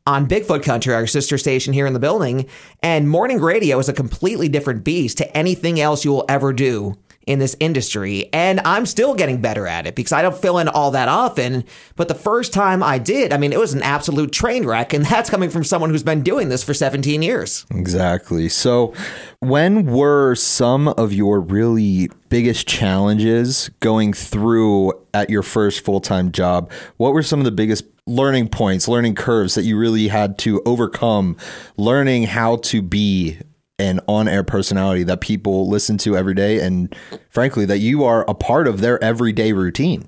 on 0.10 0.28
Bigfoot 0.28 0.64
Country, 0.64 0.92
our 0.92 1.06
sister 1.06 1.38
station 1.38 1.72
here 1.72 1.86
in 1.86 1.94
the 1.94 2.00
building, 2.00 2.50
and 2.82 3.08
morning 3.08 3.40
radio 3.40 3.78
is 3.78 3.90
a 3.90 3.94
completely 3.94 4.50
different 4.50 4.84
beast 4.84 5.20
to 5.20 5.38
anything 5.38 5.80
else 5.80 6.04
you 6.04 6.10
will 6.10 6.26
ever 6.28 6.52
do 6.52 6.98
in 7.30 7.38
this 7.38 7.56
industry. 7.60 8.28
And 8.34 8.60
I'm 8.62 8.88
still 8.88 9.14
getting 9.14 9.40
better 9.40 9.68
at 9.68 9.86
it 9.86 9.94
because 9.94 10.12
I 10.12 10.24
don't 10.24 10.36
fill 10.36 10.58
in 10.58 10.68
all 10.68 10.90
that 10.92 11.08
often. 11.08 11.64
But 11.96 12.08
the 12.08 12.16
first 12.16 12.52
time 12.52 12.82
I 12.82 12.98
did, 12.98 13.32
I 13.32 13.38
mean, 13.38 13.54
it 13.54 13.60
was 13.60 13.76
an 13.76 13.84
absolute 13.84 14.32
train 14.32 14.66
wreck. 14.66 14.94
And 14.94 15.06
that's 15.10 15.30
coming 15.30 15.52
from 15.52 15.64
someone 15.64 15.92
who's 15.92 16.02
been 16.02 16.24
doing 16.24 16.50
this 16.50 16.64
for 16.64 16.74
17 16.74 17.22
years. 17.22 17.68
Exactly. 17.70 18.50
So, 18.50 18.96
when 19.42 19.86
were 19.86 20.34
some 20.34 20.88
of 20.88 21.14
your 21.14 21.40
really 21.40 22.10
biggest 22.30 22.68
challenges 22.68 23.70
going 23.80 24.12
through 24.12 24.94
at 25.14 25.30
your 25.30 25.44
first 25.44 25.86
full 25.86 26.02
time 26.02 26.32
job? 26.32 26.72
What 26.98 27.14
were 27.14 27.24
some 27.24 27.40
of 27.40 27.46
the 27.46 27.52
biggest 27.52 27.86
learning 28.08 28.50
points, 28.50 28.88
learning 28.88 29.14
curves 29.14 29.54
that 29.54 29.64
you 29.64 29.78
really 29.78 30.08
had 30.08 30.40
to 30.40 30.64
overcome, 30.66 31.38
learning 31.78 32.24
how 32.24 32.58
to 32.58 32.82
be 32.82 33.38
an 33.80 34.00
on-air 34.08 34.44
personality 34.44 35.04
that 35.04 35.22
people 35.22 35.70
listen 35.70 35.98
to 35.98 36.18
every 36.18 36.34
day 36.34 36.60
and 36.60 36.96
frankly 37.30 37.66
that 37.66 37.80
you 37.80 38.04
are 38.04 38.30
a 38.30 38.34
part 38.34 38.68
of 38.68 38.82
their 38.82 39.02
everyday 39.04 39.54
routine 39.54 40.08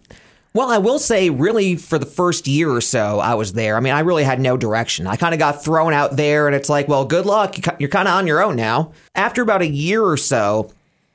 well, 0.54 0.70
I 0.70 0.80
will 0.80 1.00
say, 1.00 1.30
really, 1.30 1.78
for 1.78 1.98
the 1.98 2.06
first 2.06 2.46
year 2.46 2.70
or 2.70 2.82
so 2.82 3.20
I 3.20 3.36
was 3.36 3.54
there, 3.54 3.78
I 3.78 3.80
mean, 3.80 3.94
I 3.94 4.02
really 4.02 4.26
had 4.26 4.42
no 4.42 4.58
direction. 4.58 5.08
I 5.08 5.16
kind 5.16 5.34
of 5.34 5.40
got 5.40 5.64
thrown 5.64 5.94
out 5.94 6.18
there, 6.18 6.46
and 6.46 6.54
it's 6.54 6.68
like, 6.68 6.90
well, 6.90 7.06
good 7.06 7.26
luck. 7.26 7.56
You're 7.80 7.88
kind 7.88 8.08
of 8.08 8.16
on 8.16 8.28
your 8.28 8.44
own 8.44 8.58
now. 8.58 8.92
After 9.16 9.42
about 9.42 9.62
a 9.62 9.68
year 9.68 10.04
or 10.04 10.18
so, 10.18 10.70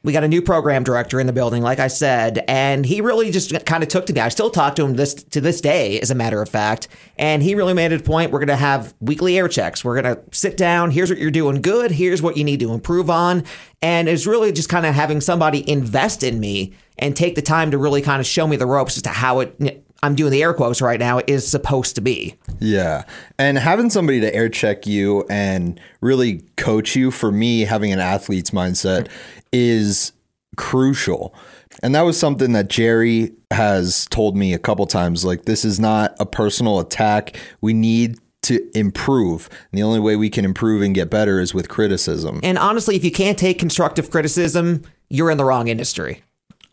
we 0.06 0.12
got 0.12 0.22
a 0.22 0.28
new 0.28 0.40
program 0.40 0.84
director 0.84 1.18
in 1.18 1.26
the 1.26 1.32
building, 1.32 1.64
like 1.64 1.80
I 1.80 1.88
said, 1.88 2.44
and 2.46 2.86
he 2.86 3.00
really 3.00 3.32
just 3.32 3.66
kind 3.66 3.82
of 3.82 3.88
took 3.88 4.06
to 4.06 4.12
me. 4.12 4.20
I 4.20 4.28
still 4.28 4.50
talk 4.50 4.76
to 4.76 4.84
him 4.84 4.94
this 4.94 5.14
to 5.14 5.40
this 5.40 5.60
day, 5.60 5.98
as 6.00 6.12
a 6.12 6.14
matter 6.14 6.40
of 6.40 6.48
fact, 6.48 6.86
and 7.18 7.42
he 7.42 7.56
really 7.56 7.75
made 7.75 7.90
it 7.90 8.02
a 8.02 8.04
point. 8.04 8.30
We're 8.30 8.38
going 8.38 8.46
to 8.46 8.54
have 8.54 8.94
weekly 9.00 9.36
air 9.36 9.48
checks. 9.48 9.84
We're 9.84 10.00
going 10.00 10.14
to 10.14 10.22
sit 10.30 10.56
down. 10.56 10.92
Here's 10.92 11.10
what 11.10 11.18
you're 11.18 11.32
doing 11.32 11.60
good. 11.60 11.90
Here's 11.90 12.22
what 12.22 12.36
you 12.36 12.44
need 12.44 12.60
to 12.60 12.72
improve 12.72 13.10
on, 13.10 13.42
and 13.82 14.08
it's 14.08 14.28
really 14.28 14.52
just 14.52 14.68
kind 14.68 14.86
of 14.86 14.94
having 14.94 15.20
somebody 15.20 15.68
invest 15.68 16.22
in 16.22 16.38
me 16.38 16.75
and 16.98 17.16
take 17.16 17.34
the 17.34 17.42
time 17.42 17.72
to 17.72 17.78
really 17.78 18.00
kind 18.00 18.20
of 18.20 18.26
show 18.26 18.46
me 18.46 18.56
the 18.56 18.66
ropes 18.66 18.96
as 18.96 19.02
to 19.02 19.10
how 19.10 19.40
it. 19.40 19.82
I'm 20.02 20.14
doing 20.14 20.30
the 20.30 20.42
air 20.42 20.52
quotes 20.52 20.82
right 20.82 21.00
now 21.00 21.20
is 21.26 21.48
supposed 21.48 21.94
to 21.96 22.02
be. 22.02 22.36
Yeah. 22.60 23.04
And 23.38 23.56
having 23.58 23.88
somebody 23.88 24.20
to 24.20 24.32
air 24.32 24.50
check 24.50 24.86
you 24.86 25.25
and 25.30 25.80
really 26.02 26.42
coach 26.56 26.94
you 26.94 27.10
for 27.10 27.32
me 27.32 27.62
having 27.62 27.92
an 27.92 27.98
athlete's 27.98 28.50
mindset 28.50 29.08
is 29.56 30.12
crucial. 30.56 31.34
And 31.82 31.94
that 31.94 32.02
was 32.02 32.18
something 32.18 32.52
that 32.52 32.68
Jerry 32.68 33.32
has 33.50 34.06
told 34.06 34.36
me 34.36 34.54
a 34.54 34.58
couple 34.58 34.86
times 34.86 35.25
like 35.25 35.44
this 35.44 35.64
is 35.64 35.80
not 35.80 36.14
a 36.20 36.26
personal 36.26 36.78
attack. 36.78 37.36
We 37.60 37.72
need 37.72 38.18
to 38.42 38.60
improve. 38.78 39.48
And 39.70 39.78
the 39.78 39.82
only 39.82 40.00
way 40.00 40.16
we 40.16 40.30
can 40.30 40.44
improve 40.44 40.82
and 40.82 40.94
get 40.94 41.10
better 41.10 41.40
is 41.40 41.52
with 41.52 41.68
criticism. 41.68 42.40
And 42.42 42.58
honestly, 42.58 42.96
if 42.96 43.04
you 43.04 43.10
can't 43.10 43.38
take 43.38 43.58
constructive 43.58 44.10
criticism, 44.10 44.82
you're 45.10 45.30
in 45.30 45.38
the 45.38 45.44
wrong 45.44 45.68
industry. 45.68 46.22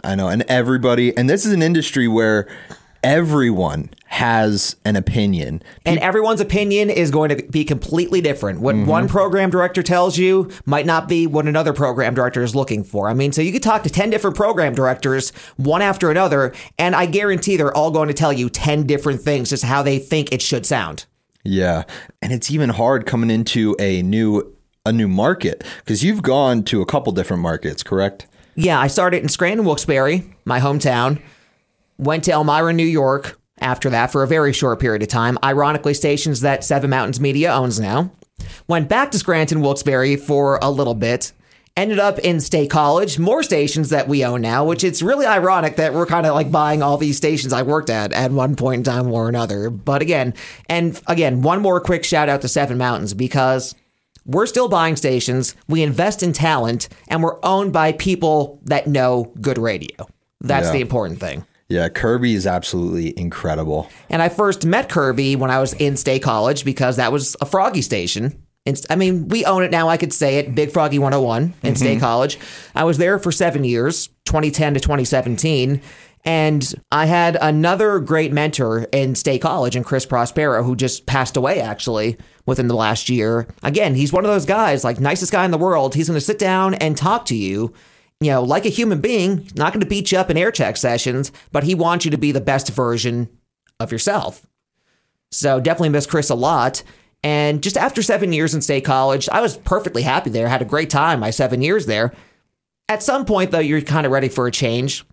I 0.04 0.16
know. 0.16 0.28
And 0.28 0.44
everybody, 0.44 1.16
and 1.18 1.30
this 1.30 1.46
is 1.46 1.54
an 1.54 1.62
industry 1.62 2.08
where 2.08 2.48
everyone 3.04 3.90
has 4.06 4.76
an 4.86 4.96
opinion. 4.96 5.62
And 5.86 6.00
everyone's 6.00 6.42
opinion 6.42 6.90
is 6.90 7.12
going 7.12 7.30
to 7.30 7.44
be 7.44 7.66
completely 7.66 8.22
different. 8.22 8.62
What 8.62 8.76
mm-hmm. 8.76 8.86
one 8.86 9.08
program 9.08 9.50
director 9.50 9.84
tells 9.84 10.18
you 10.18 10.50
might 10.66 10.86
not 10.86 11.08
be 11.08 11.28
what 11.28 11.48
another 11.48 11.74
program 11.74 12.14
director 12.14 12.42
is 12.42 12.56
looking 12.56 12.84
for. 12.84 13.10
I 13.10 13.14
mean, 13.14 13.32
so 13.32 13.42
you 13.42 13.52
could 13.52 13.64
talk 13.64 13.84
to 13.84 13.90
10 13.90 14.10
different 14.10 14.36
program 14.36 14.74
directors, 14.74 15.32
one 15.58 15.82
after 15.82 16.10
another, 16.10 16.54
and 16.80 16.96
I 16.96 17.06
guarantee 17.06 17.58
they're 17.58 17.76
all 17.76 17.92
going 17.92 18.08
to 18.08 18.14
tell 18.14 18.32
you 18.32 18.50
10 18.50 18.86
different 18.88 19.22
things 19.22 19.52
as 19.52 19.64
how 19.64 19.84
they 19.84 20.00
think 20.00 20.32
it 20.32 20.42
should 20.42 20.66
sound. 20.66 21.06
Yeah. 21.44 21.84
And 22.22 22.32
it's 22.32 22.50
even 22.52 22.70
hard 22.70 23.06
coming 23.06 23.30
into 23.30 23.76
a 23.80 24.02
new 24.02 24.56
a 24.86 24.92
new 24.92 25.08
market 25.08 25.64
because 25.78 26.04
you've 26.04 26.22
gone 26.22 26.62
to 26.64 26.82
a 26.82 26.86
couple 26.86 27.14
different 27.14 27.42
markets, 27.42 27.84
correct? 27.84 28.28
Yeah, 28.56 28.80
I 28.80 28.88
started 28.88 29.24
in 29.24 29.30
Scranton, 29.30 29.66
Wilkes-Barre, 29.66 30.24
my 30.46 30.60
hometown. 30.60 31.22
Went 31.98 32.24
to 32.26 32.32
Elmira, 32.32 32.74
New 32.74 32.86
York 32.86 33.40
after 33.60 33.90
that 33.90 34.12
for 34.12 34.24
a 34.24 34.28
very 34.28 34.54
short 34.54 34.80
period 34.80 35.02
of 35.02 35.08
time. 35.08 35.38
Ironically, 35.44 35.94
stations 35.94 36.42
that 36.42 36.64
Seven 36.64 36.90
Mountains 36.90 37.20
Media 37.20 37.54
owns 37.54 37.80
now. 37.80 38.12
Went 38.68 38.90
back 38.90 39.12
to 39.12 39.20
Scranton, 39.20 39.62
Wilkes-Barre 39.62 40.18
for 40.18 40.60
a 40.62 40.70
little 40.70 40.96
bit. 40.96 41.32
Ended 41.76 41.98
up 41.98 42.20
in 42.20 42.40
State 42.40 42.70
College, 42.70 43.18
more 43.18 43.42
stations 43.42 43.90
that 43.90 44.08
we 44.08 44.24
own 44.24 44.42
now, 44.42 44.64
which 44.64 44.84
it's 44.84 45.02
really 45.02 45.26
ironic 45.26 45.78
that 45.78 45.94
we're 45.94 46.06
kind 46.06 46.28
of 46.28 46.36
like 46.36 46.52
buying 46.52 46.84
all 46.84 46.98
these 46.98 47.18
stations 47.18 47.52
I 47.52 47.64
worked 47.64 47.90
at 47.90 48.14
at 48.14 48.32
one 48.32 48.56
point 48.56 48.80
in 48.80 48.84
time 48.84 49.12
or 49.12 49.28
another. 49.28 49.72
But 49.72 50.04
again, 50.04 50.36
and 50.70 51.02
again, 51.08 51.42
one 51.42 51.64
more 51.64 51.82
quick 51.82 52.04
shout 52.04 52.30
out 52.30 52.42
to 52.42 52.48
Seven 52.48 52.78
Mountains 52.78 53.16
because 53.16 53.74
we're 54.24 54.46
still 54.46 54.70
buying 54.70 54.96
stations, 54.96 55.56
we 55.68 55.82
invest 55.82 56.22
in 56.22 56.32
talent, 56.32 56.90
and 57.08 57.24
we're 57.24 57.40
owned 57.44 57.74
by 57.74 57.94
people 57.94 58.60
that 58.66 58.86
know 58.86 59.34
good 59.42 59.58
radio. 59.58 60.08
That's 60.42 60.68
yeah. 60.68 60.74
the 60.74 60.82
important 60.82 61.20
thing. 61.20 61.44
Yeah, 61.74 61.90
Kirby 61.90 62.36
is 62.36 62.46
absolutely 62.46 63.18
incredible. 63.18 63.90
And 64.08 64.22
I 64.22 64.30
first 64.30 64.64
met 64.64 64.90
Kirby 64.90 65.36
when 65.36 65.50
I 65.50 65.60
was 65.60 65.74
in 65.74 65.98
State 65.98 66.22
College 66.22 66.64
because 66.64 66.98
that 66.98 67.12
was 67.12 67.36
a 67.42 67.48
Froggy 67.48 67.82
station. 67.82 68.40
I 68.92 68.96
mean, 68.96 69.28
we 69.28 69.44
own 69.44 69.64
it 69.64 69.72
now. 69.72 69.90
I 69.90 69.98
could 69.98 70.14
say 70.14 70.38
it. 70.38 70.54
Big 70.54 70.72
Froggy 70.72 71.00
101 71.00 71.42
in 71.44 71.50
mm-hmm. 71.52 71.76
State 71.76 72.00
College. 72.00 72.38
I 72.76 72.84
was 72.84 73.00
there 73.00 73.18
for 73.18 73.32
seven 73.32 73.64
years, 73.64 74.08
2010 74.26 74.76
to 74.76 74.80
2017. 74.80 75.82
And 76.26 76.74
I 76.92 77.08
had 77.08 77.38
another 77.42 78.00
great 78.00 78.32
mentor 78.32 78.84
in 78.94 79.16
State 79.16 79.42
College, 79.42 79.76
and 79.76 79.84
Chris 79.84 80.06
Prospero, 80.06 80.64
who 80.64 80.76
just 80.76 81.08
passed 81.08 81.36
away 81.36 81.60
actually 81.60 82.18
within 82.46 82.68
the 82.68 82.76
last 82.76 83.10
year. 83.10 83.48
Again, 83.64 83.96
he's 83.96 84.14
one 84.14 84.24
of 84.24 84.32
those 84.32 84.46
guys, 84.46 84.84
like 84.84 85.00
nicest 85.00 85.32
guy 85.32 85.44
in 85.44 85.52
the 85.52 85.58
world. 85.58 85.96
He's 85.96 86.08
going 86.08 86.18
to 86.18 86.22
sit 86.22 86.40
down 86.40 86.76
and 86.76 86.96
talk 86.96 87.26
to 87.26 87.36
you 87.36 87.74
you 88.24 88.32
know, 88.32 88.44
like 88.44 88.66
a 88.66 88.70
human 88.70 89.02
being, 89.02 89.50
not 89.56 89.74
going 89.74 89.82
to 89.82 89.88
beat 89.88 90.12
you 90.12 90.18
up 90.18 90.30
in 90.30 90.38
air 90.38 90.52
check 90.52 90.78
sessions, 90.78 91.32
but 91.52 91.64
he 91.64 91.76
wants 91.76 92.06
you 92.06 92.12
to 92.12 92.18
be 92.18 92.32
the 92.32 92.42
best 92.42 92.70
version 92.70 93.30
of 93.80 93.92
yourself. 93.92 94.46
So 95.32 95.60
definitely 95.60 95.90
miss 95.90 96.06
Chris 96.06 96.30
a 96.30 96.36
lot. 96.36 96.84
And 97.24 97.64
just 97.64 97.78
after 97.78 98.02
seven 98.02 98.34
years 98.34 98.54
in 98.54 98.62
state 98.62 98.86
college, 98.86 99.30
I 99.30 99.42
was 99.42 99.58
perfectly 99.58 100.02
happy 100.02 100.30
there. 100.30 100.48
Had 100.48 100.62
a 100.62 100.66
great 100.66 100.90
time 100.90 101.22
my 101.22 101.30
seven 101.30 101.62
years 101.62 101.86
there. 101.86 102.14
At 102.90 103.02
some 103.02 103.26
point, 103.26 103.52
though, 103.52 103.60
you're 103.60 103.82
kind 103.82 104.06
of 104.06 104.12
ready 104.12 104.28
for 104.28 104.46
a 104.46 104.52
change. 104.52 105.06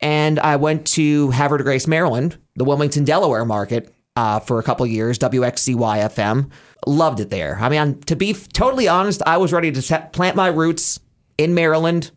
And 0.00 0.38
I 0.40 0.56
went 0.56 0.86
to 0.88 1.30
Havre 1.30 1.62
Grace, 1.62 1.86
Maryland, 1.86 2.38
the 2.56 2.64
Wilmington, 2.64 3.04
Delaware 3.04 3.44
market 3.44 3.94
uh, 4.16 4.40
for 4.40 4.58
a 4.58 4.62
couple 4.62 4.86
years, 4.86 5.18
WXCY 5.18 5.76
FM. 5.76 6.50
Loved 6.86 7.20
it 7.20 7.28
there. 7.28 7.58
I 7.60 7.68
mean, 7.68 8.00
to 8.02 8.16
be 8.16 8.32
totally 8.32 8.88
honest, 8.88 9.22
I 9.26 9.36
was 9.36 9.52
ready 9.52 9.70
to 9.70 9.82
set, 9.82 10.14
plant 10.14 10.36
my 10.36 10.48
roots 10.48 10.98
in 11.36 11.54
Maryland, 11.54 12.10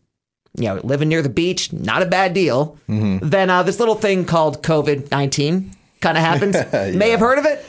you 0.55 0.65
know, 0.65 0.79
living 0.83 1.10
near 1.10 1.22
the 1.22 1.29
beach, 1.29 1.74
not 1.74 2.01
a 2.01 2.05
bad 2.05 2.33
deal. 2.33 2.77
Mm-hmm. 2.88 3.27
Then 3.27 3.50
uh, 3.50 3.63
this 3.63 3.79
little 3.79 3.95
thing 3.95 4.25
called 4.25 4.62
COVID 4.63 5.12
19 5.12 5.72
kind 6.01 6.17
of 6.17 6.24
happens. 6.24 6.55
yeah. 6.74 6.91
May 6.91 7.10
have 7.10 7.19
heard 7.19 7.39
of 7.39 7.45
it. 7.45 7.65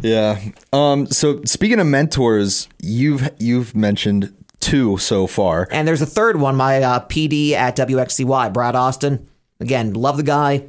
Yeah. 0.00 0.40
Um, 0.72 1.06
so 1.06 1.42
speaking 1.44 1.80
of 1.80 1.86
mentors, 1.86 2.68
you've 2.80 3.28
you've 3.38 3.74
mentioned 3.74 4.34
two 4.60 4.98
so 4.98 5.26
far, 5.26 5.68
and 5.70 5.86
there's 5.86 6.02
a 6.02 6.06
third 6.06 6.40
one. 6.40 6.56
My 6.56 6.82
uh, 6.82 7.00
PD 7.06 7.52
at 7.52 7.76
WXCY, 7.76 8.52
Brad 8.52 8.74
Austin. 8.74 9.28
Again, 9.60 9.94
love 9.94 10.16
the 10.16 10.22
guy. 10.22 10.64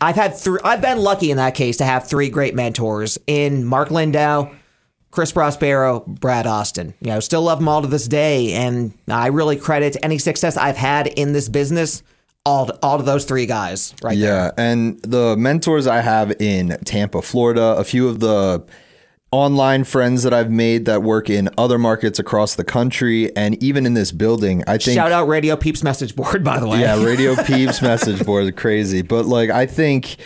I've 0.00 0.16
had 0.16 0.36
three. 0.36 0.58
I've 0.64 0.80
been 0.80 0.98
lucky 0.98 1.30
in 1.30 1.36
that 1.36 1.54
case 1.54 1.76
to 1.78 1.84
have 1.84 2.08
three 2.08 2.30
great 2.30 2.54
mentors 2.54 3.18
in 3.26 3.64
Mark 3.64 3.90
Lindau, 3.90 4.50
Chris 5.14 5.30
Prospero, 5.30 6.00
Brad 6.00 6.44
Austin. 6.44 6.92
You 7.00 7.10
know, 7.10 7.20
still 7.20 7.42
love 7.42 7.60
them 7.60 7.68
all 7.68 7.82
to 7.82 7.86
this 7.86 8.08
day, 8.08 8.52
and 8.52 8.92
I 9.06 9.28
really 9.28 9.54
credit 9.56 9.96
any 10.02 10.18
success 10.18 10.56
I've 10.56 10.76
had 10.76 11.06
in 11.06 11.32
this 11.32 11.48
business 11.48 12.02
all 12.44 12.66
to, 12.66 12.78
all 12.82 12.98
to 12.98 13.04
those 13.04 13.24
three 13.24 13.46
guys 13.46 13.94
right 14.02 14.18
yeah, 14.18 14.50
there. 14.50 14.54
and 14.58 15.00
the 15.02 15.36
mentors 15.36 15.86
I 15.86 16.00
have 16.00 16.32
in 16.40 16.76
Tampa, 16.84 17.22
Florida, 17.22 17.76
a 17.78 17.84
few 17.84 18.08
of 18.08 18.18
the 18.18 18.66
online 19.30 19.84
friends 19.84 20.24
that 20.24 20.34
I've 20.34 20.50
made 20.50 20.84
that 20.86 21.04
work 21.04 21.30
in 21.30 21.48
other 21.56 21.78
markets 21.78 22.18
across 22.18 22.56
the 22.56 22.64
country 22.64 23.34
and 23.36 23.60
even 23.62 23.86
in 23.86 23.94
this 23.94 24.10
building. 24.10 24.64
I 24.66 24.78
think 24.78 24.96
Shout 24.96 25.12
out 25.12 25.28
Radio 25.28 25.56
Peeps 25.56 25.84
message 25.84 26.16
board 26.16 26.42
by 26.42 26.58
the 26.58 26.66
way. 26.66 26.80
Yeah, 26.80 27.02
Radio 27.02 27.36
Peeps 27.44 27.80
message 27.80 28.26
board 28.26 28.44
is 28.44 28.50
crazy. 28.56 29.02
But 29.02 29.26
like 29.26 29.50
I 29.50 29.66
think 29.66 30.16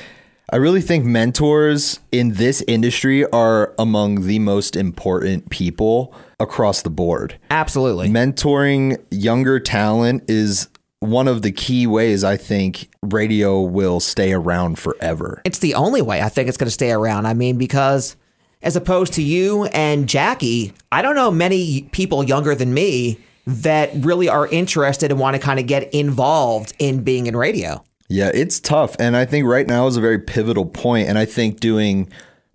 I 0.50 0.56
really 0.56 0.80
think 0.80 1.04
mentors 1.04 2.00
in 2.10 2.32
this 2.32 2.64
industry 2.66 3.26
are 3.32 3.74
among 3.78 4.26
the 4.26 4.38
most 4.38 4.76
important 4.76 5.50
people 5.50 6.14
across 6.40 6.80
the 6.80 6.88
board. 6.88 7.38
Absolutely. 7.50 8.08
Mentoring 8.08 8.96
younger 9.10 9.60
talent 9.60 10.24
is 10.26 10.68
one 11.00 11.28
of 11.28 11.42
the 11.42 11.52
key 11.52 11.86
ways 11.86 12.24
I 12.24 12.38
think 12.38 12.88
radio 13.02 13.60
will 13.60 14.00
stay 14.00 14.32
around 14.32 14.78
forever. 14.78 15.42
It's 15.44 15.58
the 15.58 15.74
only 15.74 16.00
way 16.00 16.22
I 16.22 16.30
think 16.30 16.48
it's 16.48 16.56
going 16.56 16.66
to 16.66 16.72
stay 16.72 16.92
around. 16.92 17.26
I 17.26 17.34
mean, 17.34 17.58
because 17.58 18.16
as 18.62 18.74
opposed 18.74 19.12
to 19.14 19.22
you 19.22 19.66
and 19.66 20.08
Jackie, 20.08 20.72
I 20.90 21.02
don't 21.02 21.14
know 21.14 21.30
many 21.30 21.82
people 21.92 22.24
younger 22.24 22.54
than 22.54 22.72
me 22.72 23.18
that 23.46 23.90
really 23.96 24.30
are 24.30 24.46
interested 24.48 25.10
and 25.10 25.20
want 25.20 25.36
to 25.36 25.40
kind 25.40 25.60
of 25.60 25.66
get 25.66 25.92
involved 25.92 26.72
in 26.78 27.04
being 27.04 27.26
in 27.26 27.36
radio. 27.36 27.84
Yeah, 28.08 28.30
it's 28.32 28.58
tough. 28.58 28.96
And 28.98 29.16
I 29.16 29.24
think 29.24 29.46
right 29.46 29.66
now 29.66 29.86
is 29.86 29.96
a 29.96 30.00
very 30.00 30.18
pivotal 30.18 30.64
point. 30.64 31.08
And 31.08 31.18
I 31.18 31.24
think 31.26 31.60
doing 31.60 32.10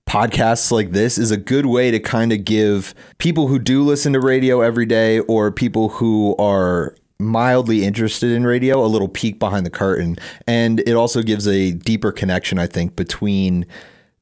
podcasts 0.07 0.71
like 0.71 0.91
this 0.91 1.17
is 1.17 1.31
a 1.31 1.37
good 1.37 1.65
way 1.65 1.91
to 1.91 1.99
kind 1.99 2.33
of 2.33 2.43
give 2.43 2.93
people 3.19 3.47
who 3.47 3.59
do 3.59 3.83
listen 3.83 4.13
to 4.13 4.19
radio 4.19 4.61
every 4.61 4.85
day 4.85 5.19
or 5.19 5.51
people 5.51 5.89
who 5.89 6.35
are 6.37 6.95
mildly 7.19 7.85
interested 7.85 8.31
in 8.31 8.45
radio 8.45 8.83
a 8.83 8.87
little 8.87 9.07
peek 9.07 9.39
behind 9.39 9.65
the 9.65 9.69
curtain. 9.69 10.17
And 10.47 10.81
it 10.81 10.93
also 10.93 11.21
gives 11.21 11.47
a 11.47 11.71
deeper 11.71 12.11
connection, 12.11 12.59
I 12.59 12.67
think, 12.67 12.95
between 12.95 13.65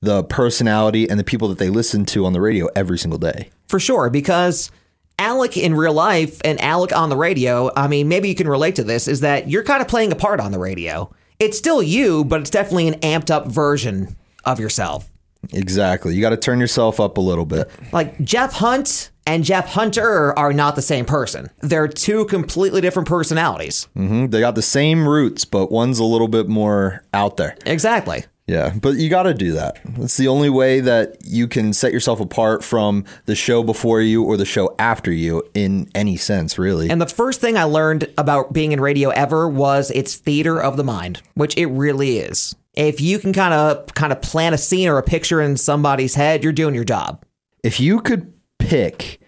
the 0.02 0.24
personality 0.24 1.10
and 1.10 1.20
the 1.20 1.24
people 1.24 1.48
that 1.48 1.58
they 1.58 1.70
listen 1.70 2.06
to 2.08 2.26
on 2.26 2.34
the 2.34 2.42
radio 2.42 2.68
every 2.76 2.98
single 2.98 3.20
day. 3.20 3.50
For 3.68 3.80
sure, 3.80 4.10
because 4.10 4.72
Alec 5.18 5.58
in 5.58 5.76
real 5.76 5.94
life 5.94 6.42
and 6.44 6.60
Alec 6.62 6.96
on 6.96 7.10
the 7.10 7.16
radio, 7.16 7.72
I 7.76 7.88
mean, 7.88 8.08
maybe 8.08 8.28
you 8.28 8.36
can 8.36 8.48
relate 8.48 8.76
to 8.76 8.84
this, 8.84 9.08
is 9.08 9.22
that 9.22 9.50
you're 9.50 9.64
kind 9.64 9.82
of 9.82 9.88
playing 9.88 10.12
a 10.12 10.16
part 10.16 10.40
on 10.40 10.52
the 10.52 10.60
radio. 10.60 11.12
It's 11.42 11.58
still 11.58 11.82
you, 11.82 12.24
but 12.24 12.40
it's 12.42 12.52
definitely 12.52 12.88
an 12.88 13.00
amped 13.00 13.32
up 13.32 13.48
version 13.48 14.16
of 14.46 14.60
yourself. 14.60 15.10
Exactly. 15.52 16.14
You 16.14 16.22
got 16.22 16.30
to 16.30 16.38
turn 16.38 16.60
yourself 16.60 17.00
up 17.00 17.18
a 17.18 17.22
little 17.22 17.46
bit. 17.48 17.68
Like 17.92 18.22
Jeff 18.24 18.54
Hunt 18.54 19.10
and 19.26 19.44
Jeff 19.44 19.70
Hunter 19.70 20.38
are 20.38 20.54
not 20.54 20.76
the 20.76 20.84
same 20.84 21.04
person. 21.06 21.50
They're 21.62 21.88
two 21.88 22.26
completely 22.26 22.80
different 22.80 23.08
personalities. 23.08 23.88
hmm 23.96 24.28
They 24.28 24.40
got 24.40 24.54
the 24.54 24.62
same 24.62 25.08
roots, 25.08 25.44
but 25.44 25.72
one's 25.72 25.98
a 25.98 26.04
little 26.04 26.28
bit 26.28 26.48
more 26.48 27.04
out 27.12 27.38
there. 27.38 27.58
Exactly. 27.66 28.26
Yeah, 28.52 28.74
but 28.82 28.98
you 28.98 29.10
got 29.10 29.24
to 29.24 29.34
do 29.34 29.54
that. 29.54 29.80
It's 29.96 30.18
the 30.18 30.28
only 30.28 30.50
way 30.50 30.82
that 30.82 31.20
you 31.24 31.48
can 31.48 31.72
set 31.72 31.94
yourself 31.94 32.20
apart 32.20 32.66
from 32.66 33.06
the 33.24 33.34
show 33.34 33.64
before 33.64 34.02
you 34.02 34.24
or 34.24 34.36
the 34.36 34.44
show 34.44 34.76
after 34.78 35.10
you 35.10 35.42
in 35.54 35.90
any 35.96 36.18
sense, 36.18 36.60
really. 36.60 36.90
And 36.90 37.02
the 37.02 37.06
first 37.06 37.40
thing 37.40 37.56
I 37.56 37.64
learned 37.64 38.12
about 38.18 38.52
being 38.52 38.74
in 38.74 38.82
radio 38.82 39.10
ever 39.12 39.48
was 39.48 39.90
it's 39.92 40.18
theater 40.18 40.62
of 40.62 40.76
the 40.76 40.84
mind, 40.84 41.22
which 41.36 41.56
it 41.58 41.68
really 41.68 42.18
is. 42.18 42.54
If 42.74 43.00
you 43.00 43.20
can 43.20 43.32
kind 43.32 43.54
of 43.54 43.94
kind 43.94 44.12
of 44.12 44.22
plant 44.22 44.54
a 44.54 44.58
scene 44.58 44.90
or 44.90 44.98
a 44.98 45.04
picture 45.04 45.40
in 45.40 45.56
somebody's 45.56 46.16
head, 46.16 46.44
you're 46.44 46.52
doing 46.52 46.76
your 46.76 46.84
job. 46.84 47.24
if 47.64 47.80
you 47.80 48.02
could 48.02 48.34
pick 48.60 49.22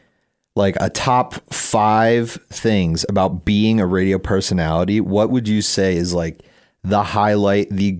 like 0.57 0.75
a 0.81 0.89
top 0.89 1.35
five 1.53 2.31
things 2.49 3.05
about 3.07 3.45
being 3.45 3.79
a 3.79 3.87
radio 3.87 4.17
personality, 4.17 4.99
what 4.99 5.29
would 5.29 5.47
you 5.47 5.61
say 5.61 5.95
is 5.95 6.13
like 6.13 6.43
the 6.83 7.03
highlight, 7.03 7.69
the 7.69 7.99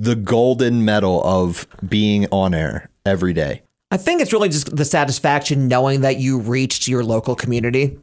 the 0.00 0.16
golden 0.16 0.84
medal 0.84 1.22
of 1.24 1.66
being 1.86 2.26
on 2.30 2.54
air 2.54 2.88
every 3.04 3.32
day? 3.32 3.62
I 3.90 3.96
think 3.96 4.20
it's 4.20 4.32
really 4.32 4.48
just 4.48 4.74
the 4.74 4.84
satisfaction 4.84 5.68
knowing 5.68 6.00
that 6.00 6.18
you 6.18 6.38
reached 6.38 6.88
your 6.88 7.04
local 7.04 7.34
community. 7.34 7.98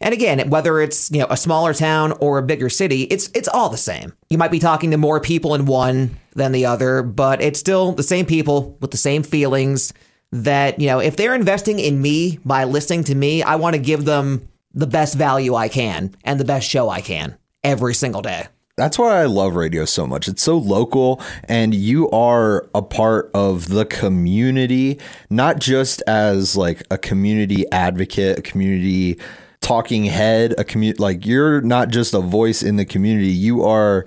And 0.00 0.12
again, 0.12 0.50
whether 0.50 0.80
it's, 0.80 1.10
you 1.10 1.20
know, 1.20 1.26
a 1.30 1.36
smaller 1.36 1.72
town 1.72 2.12
or 2.20 2.38
a 2.38 2.42
bigger 2.42 2.68
city, 2.68 3.02
it's 3.04 3.30
it's 3.34 3.48
all 3.48 3.68
the 3.68 3.76
same. 3.76 4.12
You 4.28 4.38
might 4.38 4.50
be 4.50 4.58
talking 4.58 4.90
to 4.90 4.96
more 4.96 5.20
people 5.20 5.54
in 5.54 5.66
one 5.66 6.16
than 6.34 6.52
the 6.52 6.66
other, 6.66 7.02
but 7.02 7.40
it's 7.40 7.58
still 7.58 7.92
the 7.92 8.02
same 8.02 8.26
people 8.26 8.76
with 8.80 8.90
the 8.90 8.96
same 8.96 9.22
feelings 9.22 9.92
that, 10.30 10.80
you 10.80 10.88
know, 10.88 10.98
if 10.98 11.16
they're 11.16 11.34
investing 11.34 11.78
in 11.78 12.02
me 12.02 12.38
by 12.44 12.64
listening 12.64 13.04
to 13.04 13.14
me, 13.14 13.42
I 13.42 13.56
want 13.56 13.74
to 13.74 13.80
give 13.80 14.04
them 14.04 14.48
the 14.72 14.86
best 14.86 15.14
value 15.14 15.54
I 15.54 15.68
can 15.68 16.14
and 16.22 16.38
the 16.38 16.44
best 16.44 16.68
show 16.68 16.90
I 16.90 17.00
can 17.00 17.38
every 17.62 17.94
single 17.94 18.22
day. 18.22 18.48
That's 18.76 18.98
why 18.98 19.20
I 19.20 19.26
love 19.26 19.54
radio 19.54 19.84
so 19.84 20.04
much. 20.04 20.26
It's 20.26 20.42
so 20.42 20.58
local 20.58 21.22
and 21.44 21.72
you 21.72 22.10
are 22.10 22.68
a 22.74 22.82
part 22.82 23.30
of 23.32 23.68
the 23.68 23.84
community, 23.84 24.98
not 25.30 25.60
just 25.60 26.02
as 26.08 26.56
like 26.56 26.82
a 26.90 26.98
community 26.98 27.70
advocate, 27.70 28.40
a 28.40 28.42
community 28.42 29.20
talking 29.60 30.04
head, 30.04 30.56
a 30.58 30.64
community 30.64 31.00
like 31.00 31.24
you're 31.24 31.60
not 31.60 31.88
just 31.90 32.14
a 32.14 32.20
voice 32.20 32.64
in 32.64 32.74
the 32.74 32.84
community. 32.84 33.28
You 33.28 33.62
are 33.62 34.06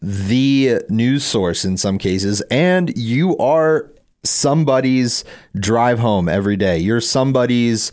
the 0.00 0.80
news 0.88 1.24
source 1.24 1.64
in 1.64 1.76
some 1.76 1.98
cases 1.98 2.40
and 2.52 2.96
you 2.96 3.36
are 3.38 3.90
somebody's 4.22 5.24
drive 5.56 5.98
home 5.98 6.28
every 6.28 6.56
day. 6.56 6.78
You're 6.78 7.00
somebody's 7.00 7.90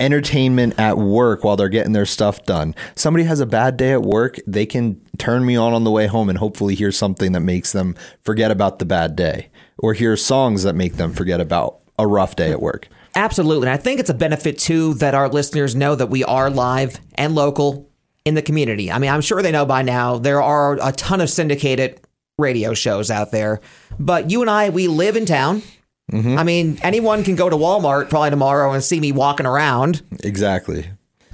entertainment 0.00 0.78
at 0.78 0.96
work 0.96 1.42
while 1.42 1.56
they're 1.56 1.68
getting 1.68 1.92
their 1.92 2.06
stuff 2.06 2.44
done. 2.44 2.74
Somebody 2.94 3.24
has 3.24 3.40
a 3.40 3.46
bad 3.46 3.76
day 3.76 3.92
at 3.92 4.02
work, 4.02 4.38
they 4.46 4.66
can 4.66 5.00
turn 5.18 5.44
me 5.44 5.56
on 5.56 5.72
on 5.72 5.84
the 5.84 5.90
way 5.90 6.06
home 6.06 6.28
and 6.28 6.38
hopefully 6.38 6.74
hear 6.74 6.92
something 6.92 7.32
that 7.32 7.40
makes 7.40 7.72
them 7.72 7.96
forget 8.22 8.50
about 8.50 8.78
the 8.78 8.84
bad 8.84 9.16
day 9.16 9.50
or 9.78 9.94
hear 9.94 10.16
songs 10.16 10.62
that 10.62 10.74
make 10.74 10.94
them 10.94 11.12
forget 11.12 11.40
about 11.40 11.80
a 11.98 12.06
rough 12.06 12.36
day 12.36 12.50
at 12.50 12.62
work. 12.62 12.88
Absolutely. 13.14 13.66
And 13.66 13.74
I 13.74 13.76
think 13.76 13.98
it's 13.98 14.10
a 14.10 14.14
benefit 14.14 14.58
too 14.58 14.94
that 14.94 15.14
our 15.14 15.28
listeners 15.28 15.74
know 15.74 15.94
that 15.96 16.06
we 16.06 16.22
are 16.22 16.50
live 16.50 17.00
and 17.16 17.34
local 17.34 17.90
in 18.24 18.34
the 18.34 18.42
community. 18.42 18.92
I 18.92 18.98
mean, 18.98 19.10
I'm 19.10 19.20
sure 19.20 19.42
they 19.42 19.50
know 19.50 19.66
by 19.66 19.82
now 19.82 20.18
there 20.18 20.42
are 20.42 20.78
a 20.80 20.92
ton 20.92 21.20
of 21.20 21.30
syndicated 21.30 22.00
radio 22.38 22.74
shows 22.74 23.10
out 23.10 23.32
there, 23.32 23.60
but 23.98 24.30
you 24.30 24.42
and 24.42 24.50
I, 24.50 24.68
we 24.68 24.86
live 24.86 25.16
in 25.16 25.26
town. 25.26 25.62
I 26.10 26.42
mean, 26.42 26.78
anyone 26.82 27.22
can 27.22 27.36
go 27.36 27.50
to 27.50 27.56
Walmart 27.56 28.08
probably 28.08 28.30
tomorrow 28.30 28.72
and 28.72 28.82
see 28.82 28.98
me 28.98 29.12
walking 29.12 29.46
around. 29.46 30.02
Exactly. 30.24 30.88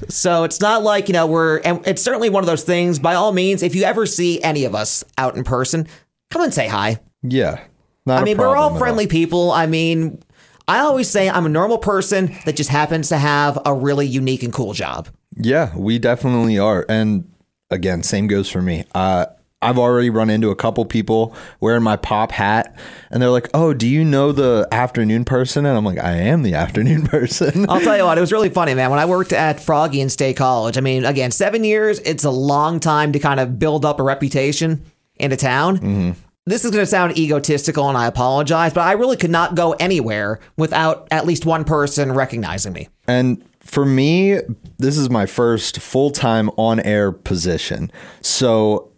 So 0.08 0.44
it's 0.44 0.60
not 0.60 0.82
like, 0.82 1.08
you 1.08 1.12
know, 1.12 1.26
we're, 1.26 1.58
and 1.58 1.86
it's 1.86 2.02
certainly 2.02 2.28
one 2.28 2.42
of 2.42 2.46
those 2.46 2.64
things. 2.64 2.98
By 2.98 3.14
all 3.14 3.32
means, 3.32 3.62
if 3.62 3.74
you 3.74 3.84
ever 3.84 4.04
see 4.06 4.42
any 4.42 4.64
of 4.64 4.74
us 4.74 5.04
out 5.16 5.36
in 5.36 5.44
person, 5.44 5.86
come 6.30 6.42
and 6.42 6.52
say 6.52 6.66
hi. 6.66 6.98
Yeah. 7.22 7.60
I 8.06 8.22
mean, 8.24 8.36
we're 8.36 8.56
all 8.56 8.76
friendly 8.76 9.06
people. 9.06 9.52
I 9.52 9.66
mean, 9.66 10.20
I 10.66 10.80
always 10.80 11.08
say 11.08 11.30
I'm 11.30 11.46
a 11.46 11.50
normal 11.50 11.78
person 11.78 12.36
that 12.44 12.56
just 12.56 12.70
happens 12.70 13.08
to 13.10 13.18
have 13.18 13.58
a 13.64 13.72
really 13.72 14.06
unique 14.06 14.42
and 14.42 14.52
cool 14.52 14.72
job. 14.72 15.08
Yeah, 15.36 15.74
we 15.76 15.98
definitely 15.98 16.58
are. 16.58 16.84
And 16.88 17.30
again, 17.70 18.02
same 18.02 18.26
goes 18.26 18.50
for 18.50 18.60
me. 18.60 18.84
Uh, 18.94 19.26
I've 19.64 19.78
already 19.78 20.10
run 20.10 20.30
into 20.30 20.50
a 20.50 20.56
couple 20.56 20.84
people 20.84 21.34
wearing 21.60 21.82
my 21.82 21.96
pop 21.96 22.32
hat, 22.32 22.76
and 23.10 23.22
they're 23.22 23.30
like, 23.30 23.48
"Oh, 23.54 23.74
do 23.74 23.88
you 23.88 24.04
know 24.04 24.32
the 24.32 24.68
afternoon 24.70 25.24
person?" 25.24 25.66
And 25.66 25.76
I'm 25.76 25.84
like, 25.84 25.98
"I 25.98 26.12
am 26.12 26.42
the 26.42 26.54
afternoon 26.64 27.06
person." 27.06 27.66
I'll 27.68 27.80
tell 27.80 27.96
you 27.96 28.04
what, 28.04 28.18
it 28.18 28.20
was 28.20 28.32
really 28.32 28.50
funny, 28.50 28.74
man. 28.74 28.90
When 28.90 28.98
I 28.98 29.06
worked 29.06 29.32
at 29.32 29.60
Froggy 29.60 30.00
in 30.00 30.08
State 30.08 30.36
College, 30.36 30.78
I 30.78 30.80
mean, 30.80 31.04
again, 31.04 31.30
seven 31.30 31.64
years, 31.64 31.98
it's 32.00 32.24
a 32.24 32.30
long 32.30 32.80
time 32.80 33.12
to 33.12 33.18
kind 33.18 33.40
of 33.40 33.58
build 33.58 33.84
up 33.84 34.00
a 34.00 34.02
reputation 34.02 34.84
in 35.16 35.32
a 35.32 35.36
town. 35.36 35.78
Mm-hmm. 35.78 36.10
This 36.46 36.66
is 36.66 36.70
going 36.72 36.82
to 36.82 36.86
sound 36.86 37.16
egotistical, 37.16 37.88
and 37.88 37.96
I 37.96 38.06
apologize, 38.06 38.74
but 38.74 38.82
I 38.82 38.92
really 38.92 39.16
could 39.16 39.30
not 39.30 39.54
go 39.54 39.72
anywhere 39.72 40.40
without 40.58 41.08
at 41.10 41.24
least 41.24 41.46
one 41.46 41.64
person 41.64 42.12
recognizing 42.12 42.74
me. 42.74 42.88
And 43.08 43.42
for 43.60 43.86
me, 43.86 44.40
this 44.78 44.98
is 44.98 45.08
my 45.08 45.24
first 45.24 45.80
full 45.80 46.10
time 46.10 46.50
on 46.58 46.80
air 46.80 47.12
position. 47.12 47.90
So 48.20 48.92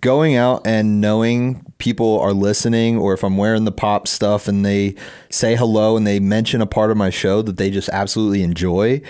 going 0.00 0.34
out 0.34 0.66
and 0.66 1.00
knowing 1.00 1.64
people 1.78 2.18
are 2.20 2.32
listening, 2.32 2.98
or 2.98 3.14
if 3.14 3.22
I'm 3.22 3.36
wearing 3.36 3.64
the 3.64 3.72
pop 3.72 4.08
stuff 4.08 4.48
and 4.48 4.64
they 4.64 4.94
say 5.30 5.54
hello 5.54 5.96
and 5.96 6.06
they 6.06 6.18
mention 6.18 6.60
a 6.60 6.66
part 6.66 6.90
of 6.90 6.96
my 6.96 7.10
show 7.10 7.42
that 7.42 7.56
they 7.56 7.70
just 7.70 7.88
absolutely 7.90 8.42
enjoy, 8.42 9.00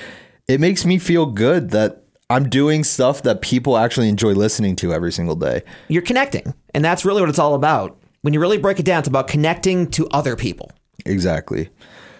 it 0.48 0.60
makes 0.60 0.84
me 0.84 0.98
feel 0.98 1.26
good 1.26 1.70
that 1.70 2.02
I'm 2.28 2.48
doing 2.48 2.84
stuff 2.84 3.22
that 3.22 3.40
people 3.40 3.78
actually 3.78 4.08
enjoy 4.08 4.32
listening 4.32 4.76
to 4.76 4.92
every 4.92 5.12
single 5.12 5.36
day. 5.36 5.62
You're 5.88 6.02
connecting, 6.02 6.54
and 6.74 6.84
that's 6.84 7.04
really 7.04 7.20
what 7.20 7.30
it's 7.30 7.38
all 7.38 7.54
about. 7.54 7.96
When 8.22 8.34
you 8.34 8.40
really 8.40 8.58
break 8.58 8.80
it 8.80 8.84
down, 8.84 8.98
it's 8.98 9.08
about 9.08 9.28
connecting 9.28 9.90
to 9.92 10.08
other 10.08 10.34
people. 10.34 10.72
Exactly. 11.04 11.70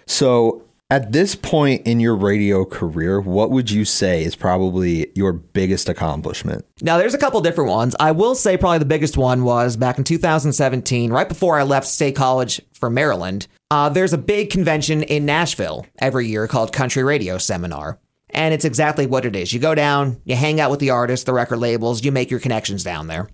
So, 0.07 0.63
at 0.89 1.11
this 1.11 1.35
point 1.35 1.85
in 1.85 1.99
your 1.99 2.15
radio 2.15 2.65
career, 2.65 3.21
what 3.21 3.51
would 3.51 3.71
you 3.71 3.85
say 3.85 4.23
is 4.23 4.37
probably 4.37 5.11
your 5.17 5.33
biggest 5.33 5.89
accomplishment? 5.89 6.65
Now, 6.81 6.97
there's 6.97 7.15
a 7.15 7.19
couple 7.19 7.41
different 7.41 7.71
ones. 7.71 7.97
I 7.99 8.13
will 8.13 8.37
say 8.37 8.57
probably 8.57 8.79
the 8.79 8.85
biggest 8.85 9.17
one 9.17 9.43
was 9.43 9.77
back 9.77 9.99
in 9.99 10.05
2017, 10.05 11.13
right 11.13 11.29
before 11.29 11.59
I 11.59 11.65
left 11.65 11.89
State 11.89 12.15
College 12.15 12.61
for 12.73 12.89
Maryland. 12.89 13.49
Uh, 13.71 13.89
there's 13.89 14.13
a 14.13 14.19
big 14.19 14.51
convention 14.51 15.03
in 15.03 15.27
Nashville 15.27 15.85
every 15.99 16.29
year 16.29 16.47
called 16.47 16.73
Country 16.73 17.03
Radio 17.03 17.37
Seminar. 17.37 17.99
And 18.31 18.55
it's 18.55 18.65
exactly 18.65 19.07
what 19.07 19.25
it 19.25 19.35
is. 19.35 19.53
You 19.53 19.59
go 19.59 19.75
down, 19.75 20.21
you 20.25 20.37
hang 20.37 20.61
out 20.61 20.71
with 20.71 20.81
the 20.81 20.91
artists, 20.91 21.25
the 21.25 21.33
record 21.33 21.59
labels, 21.59 22.05
you 22.05 22.13
make 22.13 22.31
your 22.31 22.41
connections 22.41 22.85
down 22.85 23.09
there. 23.09 23.29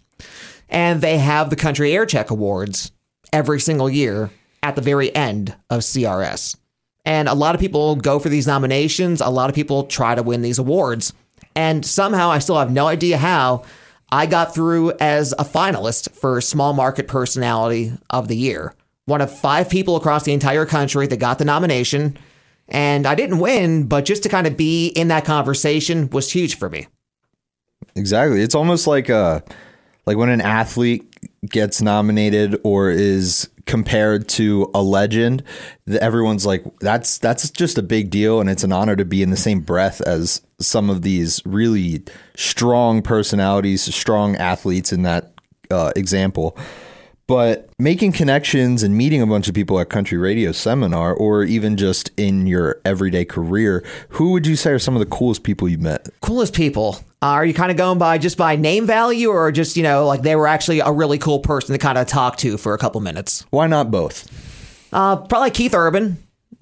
And 0.70 1.02
they 1.02 1.18
have 1.18 1.50
the 1.50 1.56
Country 1.56 1.92
Air 1.92 2.06
Check 2.06 2.30
Awards 2.30 2.92
every 3.30 3.60
single 3.60 3.90
year 3.90 4.30
at 4.62 4.76
the 4.76 4.82
very 4.82 5.14
end 5.14 5.54
of 5.68 5.80
CRS. 5.80 6.56
And 7.04 7.28
a 7.28 7.34
lot 7.34 7.54
of 7.54 7.60
people 7.60 7.96
go 7.96 8.18
for 8.18 8.28
these 8.28 8.46
nominations. 8.46 9.20
A 9.20 9.28
lot 9.28 9.50
of 9.50 9.56
people 9.56 9.84
try 9.84 10.14
to 10.14 10.22
win 10.22 10.42
these 10.42 10.58
awards. 10.58 11.12
And 11.54 11.84
somehow, 11.84 12.30
I 12.30 12.38
still 12.38 12.58
have 12.58 12.70
no 12.70 12.86
idea 12.86 13.18
how, 13.18 13.64
I 14.10 14.26
got 14.26 14.54
through 14.54 14.92
as 15.00 15.32
a 15.32 15.44
finalist 15.44 16.12
for 16.12 16.40
Small 16.40 16.72
Market 16.72 17.08
Personality 17.08 17.92
of 18.10 18.28
the 18.28 18.36
Year. 18.36 18.74
One 19.06 19.20
of 19.20 19.36
five 19.36 19.68
people 19.68 19.96
across 19.96 20.24
the 20.24 20.32
entire 20.32 20.66
country 20.66 21.06
that 21.06 21.16
got 21.18 21.38
the 21.38 21.44
nomination. 21.44 22.16
And 22.68 23.06
I 23.06 23.14
didn't 23.14 23.40
win, 23.40 23.86
but 23.86 24.04
just 24.04 24.22
to 24.22 24.28
kind 24.28 24.46
of 24.46 24.56
be 24.56 24.88
in 24.88 25.08
that 25.08 25.24
conversation 25.24 26.08
was 26.10 26.30
huge 26.30 26.56
for 26.56 26.70
me. 26.70 26.86
Exactly. 27.96 28.42
It's 28.42 28.54
almost 28.54 28.86
like 28.86 29.08
a 29.08 29.42
like 30.06 30.16
when 30.16 30.28
an 30.28 30.40
athlete 30.40 31.11
gets 31.48 31.82
nominated 31.82 32.58
or 32.64 32.90
is 32.90 33.48
compared 33.66 34.28
to 34.28 34.70
a 34.74 34.82
legend, 34.82 35.42
everyone's 36.00 36.46
like 36.46 36.64
that's 36.80 37.18
that's 37.18 37.50
just 37.50 37.78
a 37.78 37.82
big 37.82 38.10
deal 38.10 38.40
and 38.40 38.48
it's 38.50 38.64
an 38.64 38.72
honor 38.72 38.96
to 38.96 39.04
be 39.04 39.22
in 39.22 39.30
the 39.30 39.36
same 39.36 39.60
breath 39.60 40.00
as 40.02 40.42
some 40.60 40.90
of 40.90 41.02
these 41.02 41.40
really 41.44 42.02
strong 42.36 43.02
personalities, 43.02 43.82
strong 43.94 44.36
athletes 44.36 44.92
in 44.92 45.02
that 45.02 45.32
uh, 45.70 45.92
example. 45.96 46.56
But 47.26 47.70
making 47.78 48.12
connections 48.12 48.82
and 48.82 48.96
meeting 48.96 49.22
a 49.22 49.26
bunch 49.26 49.48
of 49.48 49.54
people 49.54 49.78
at 49.78 49.88
country 49.88 50.18
radio 50.18 50.52
seminar 50.52 51.14
or 51.14 51.44
even 51.44 51.76
just 51.76 52.10
in 52.16 52.46
your 52.46 52.80
everyday 52.84 53.24
career, 53.24 53.84
who 54.10 54.32
would 54.32 54.46
you 54.46 54.56
say 54.56 54.72
are 54.72 54.78
some 54.78 54.94
of 54.94 55.00
the 55.00 55.06
coolest 55.06 55.42
people 55.42 55.68
you 55.68 55.78
met? 55.78 56.08
Coolest 56.20 56.54
people. 56.54 56.96
Uh, 57.22 57.26
are 57.26 57.46
you 57.46 57.54
kind 57.54 57.70
of 57.70 57.76
going 57.76 57.98
by 57.98 58.18
just 58.18 58.36
by 58.36 58.56
name 58.56 58.86
value 58.86 59.28
or 59.28 59.52
just, 59.52 59.76
you 59.76 59.82
know, 59.84 60.06
like 60.06 60.22
they 60.22 60.34
were 60.34 60.48
actually 60.48 60.80
a 60.80 60.90
really 60.90 61.18
cool 61.18 61.38
person 61.38 61.72
to 61.72 61.78
kind 61.78 61.96
of 61.96 62.06
talk 62.06 62.36
to 62.38 62.58
for 62.58 62.74
a 62.74 62.78
couple 62.78 63.00
minutes? 63.00 63.46
Why 63.50 63.68
not 63.68 63.90
both? 63.90 64.28
Uh, 64.92 65.16
probably 65.16 65.52
Keith 65.52 65.74
Urban. 65.74 66.18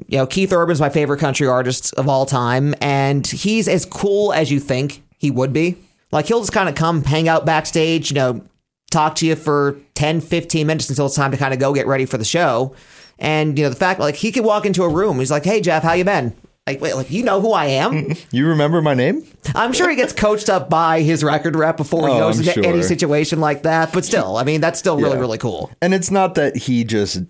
You 0.06 0.18
know, 0.18 0.26
Keith 0.26 0.52
Urban's 0.52 0.80
my 0.80 0.88
favorite 0.90 1.18
country 1.18 1.46
artist 1.46 1.94
of 1.94 2.08
all 2.08 2.26
time, 2.26 2.74
and 2.80 3.26
he's 3.26 3.68
as 3.68 3.84
cool 3.84 4.32
as 4.32 4.50
you 4.50 4.60
think 4.60 5.02
he 5.18 5.30
would 5.30 5.52
be. 5.52 5.76
Like, 6.12 6.26
he'll 6.26 6.40
just 6.40 6.52
kind 6.52 6.68
of 6.68 6.74
come 6.74 7.04
hang 7.04 7.28
out 7.28 7.46
backstage, 7.46 8.10
you 8.10 8.14
know, 8.14 8.42
talk 8.90 9.14
to 9.16 9.26
you 9.26 9.36
for 9.36 9.76
10, 9.94 10.20
15 10.20 10.66
minutes 10.66 10.88
until 10.88 11.06
it's 11.06 11.14
time 11.14 11.30
to 11.30 11.36
kind 11.36 11.54
of 11.54 11.60
go 11.60 11.72
get 11.74 11.86
ready 11.86 12.04
for 12.06 12.18
the 12.18 12.24
show. 12.24 12.74
And, 13.18 13.58
you 13.58 13.64
know, 13.64 13.70
the 13.70 13.76
fact, 13.76 14.00
like, 14.00 14.16
he 14.16 14.32
could 14.32 14.44
walk 14.44 14.64
into 14.66 14.82
a 14.82 14.88
room, 14.88 15.18
he's 15.18 15.30
like, 15.30 15.44
hey, 15.44 15.60
Jeff, 15.60 15.82
how 15.82 15.92
you 15.92 16.04
been? 16.04 16.34
Like, 16.66 16.80
wait, 16.80 16.94
like, 16.94 17.10
you 17.10 17.22
know 17.24 17.40
who 17.40 17.52
I 17.52 17.66
am? 17.66 18.12
You 18.32 18.46
remember 18.48 18.80
my 18.80 18.94
name? 18.94 19.24
I'm 19.54 19.72
sure 19.72 19.90
he 19.90 19.96
gets 19.96 20.12
coached 20.12 20.48
up 20.48 20.70
by 20.70 21.00
his 21.02 21.24
record 21.24 21.56
rep 21.56 21.76
before 21.76 22.06
he 22.08 22.14
Oh, 22.14 22.18
goes 22.18 22.38
I'm 22.40 22.46
into 22.48 22.68
any 22.68 22.82
situation 22.82 23.40
like 23.40 23.62
that. 23.64 23.92
But 23.92 24.04
still, 24.04 24.36
I 24.36 24.44
mean, 24.44 24.60
that's 24.60 24.78
still 24.78 24.96
really, 24.96 25.14
Yeah. 25.14 25.20
really 25.20 25.38
cool. 25.38 25.70
And 25.82 25.92
it's 25.94 26.10
not 26.10 26.34
that 26.36 26.56
he 26.56 26.84
just 26.84 27.22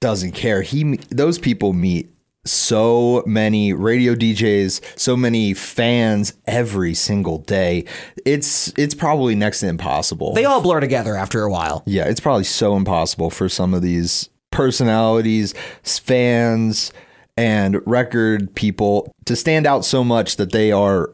doesn't 0.00 0.32
care. 0.32 0.62
He 0.62 0.96
those 1.10 1.38
people 1.38 1.72
meet 1.72 2.10
so 2.46 3.22
many 3.26 3.72
radio 3.72 4.14
DJs, 4.14 4.98
so 4.98 5.16
many 5.16 5.54
fans 5.54 6.34
every 6.46 6.94
single 6.94 7.38
day. 7.38 7.84
It's 8.24 8.72
it's 8.76 8.94
probably 8.94 9.34
next 9.34 9.60
to 9.60 9.68
impossible. 9.68 10.34
They 10.34 10.44
all 10.44 10.60
blur 10.62 10.80
together 10.80 11.16
after 11.16 11.42
a 11.42 11.50
while. 11.50 11.82
yeah, 11.86 12.04
it's 12.04 12.20
probably 12.20 12.44
so 12.44 12.76
impossible 12.76 13.30
for 13.30 13.48
some 13.48 13.74
of 13.74 13.82
these 13.82 14.30
personalities, 14.50 15.54
fans, 15.82 16.92
and 17.36 17.80
record 17.86 18.54
people 18.54 19.12
to 19.26 19.36
stand 19.36 19.66
out 19.66 19.84
so 19.84 20.02
much 20.02 20.36
that 20.36 20.52
they 20.52 20.72
are 20.72 21.10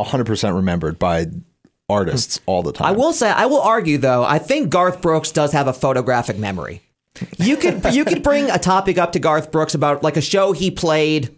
100% 0.00 0.54
remembered 0.54 0.98
by 0.98 1.26
artists 1.90 2.40
all 2.46 2.62
the 2.62 2.72
time. 2.72 2.86
I 2.86 2.92
will 2.92 3.12
say, 3.12 3.28
I 3.28 3.46
will 3.46 3.60
argue 3.60 3.98
though. 3.98 4.24
I 4.24 4.38
think 4.38 4.70
Garth 4.70 5.02
Brooks 5.02 5.30
does 5.32 5.52
have 5.52 5.66
a 5.66 5.72
photographic 5.72 6.38
memory. 6.38 6.82
You 7.38 7.56
could 7.56 7.84
you 7.92 8.04
could 8.04 8.22
bring 8.22 8.50
a 8.50 8.58
topic 8.58 8.98
up 8.98 9.12
to 9.12 9.18
Garth 9.18 9.50
Brooks 9.50 9.74
about 9.74 10.02
like 10.02 10.16
a 10.16 10.20
show 10.20 10.52
he 10.52 10.70
played 10.70 11.36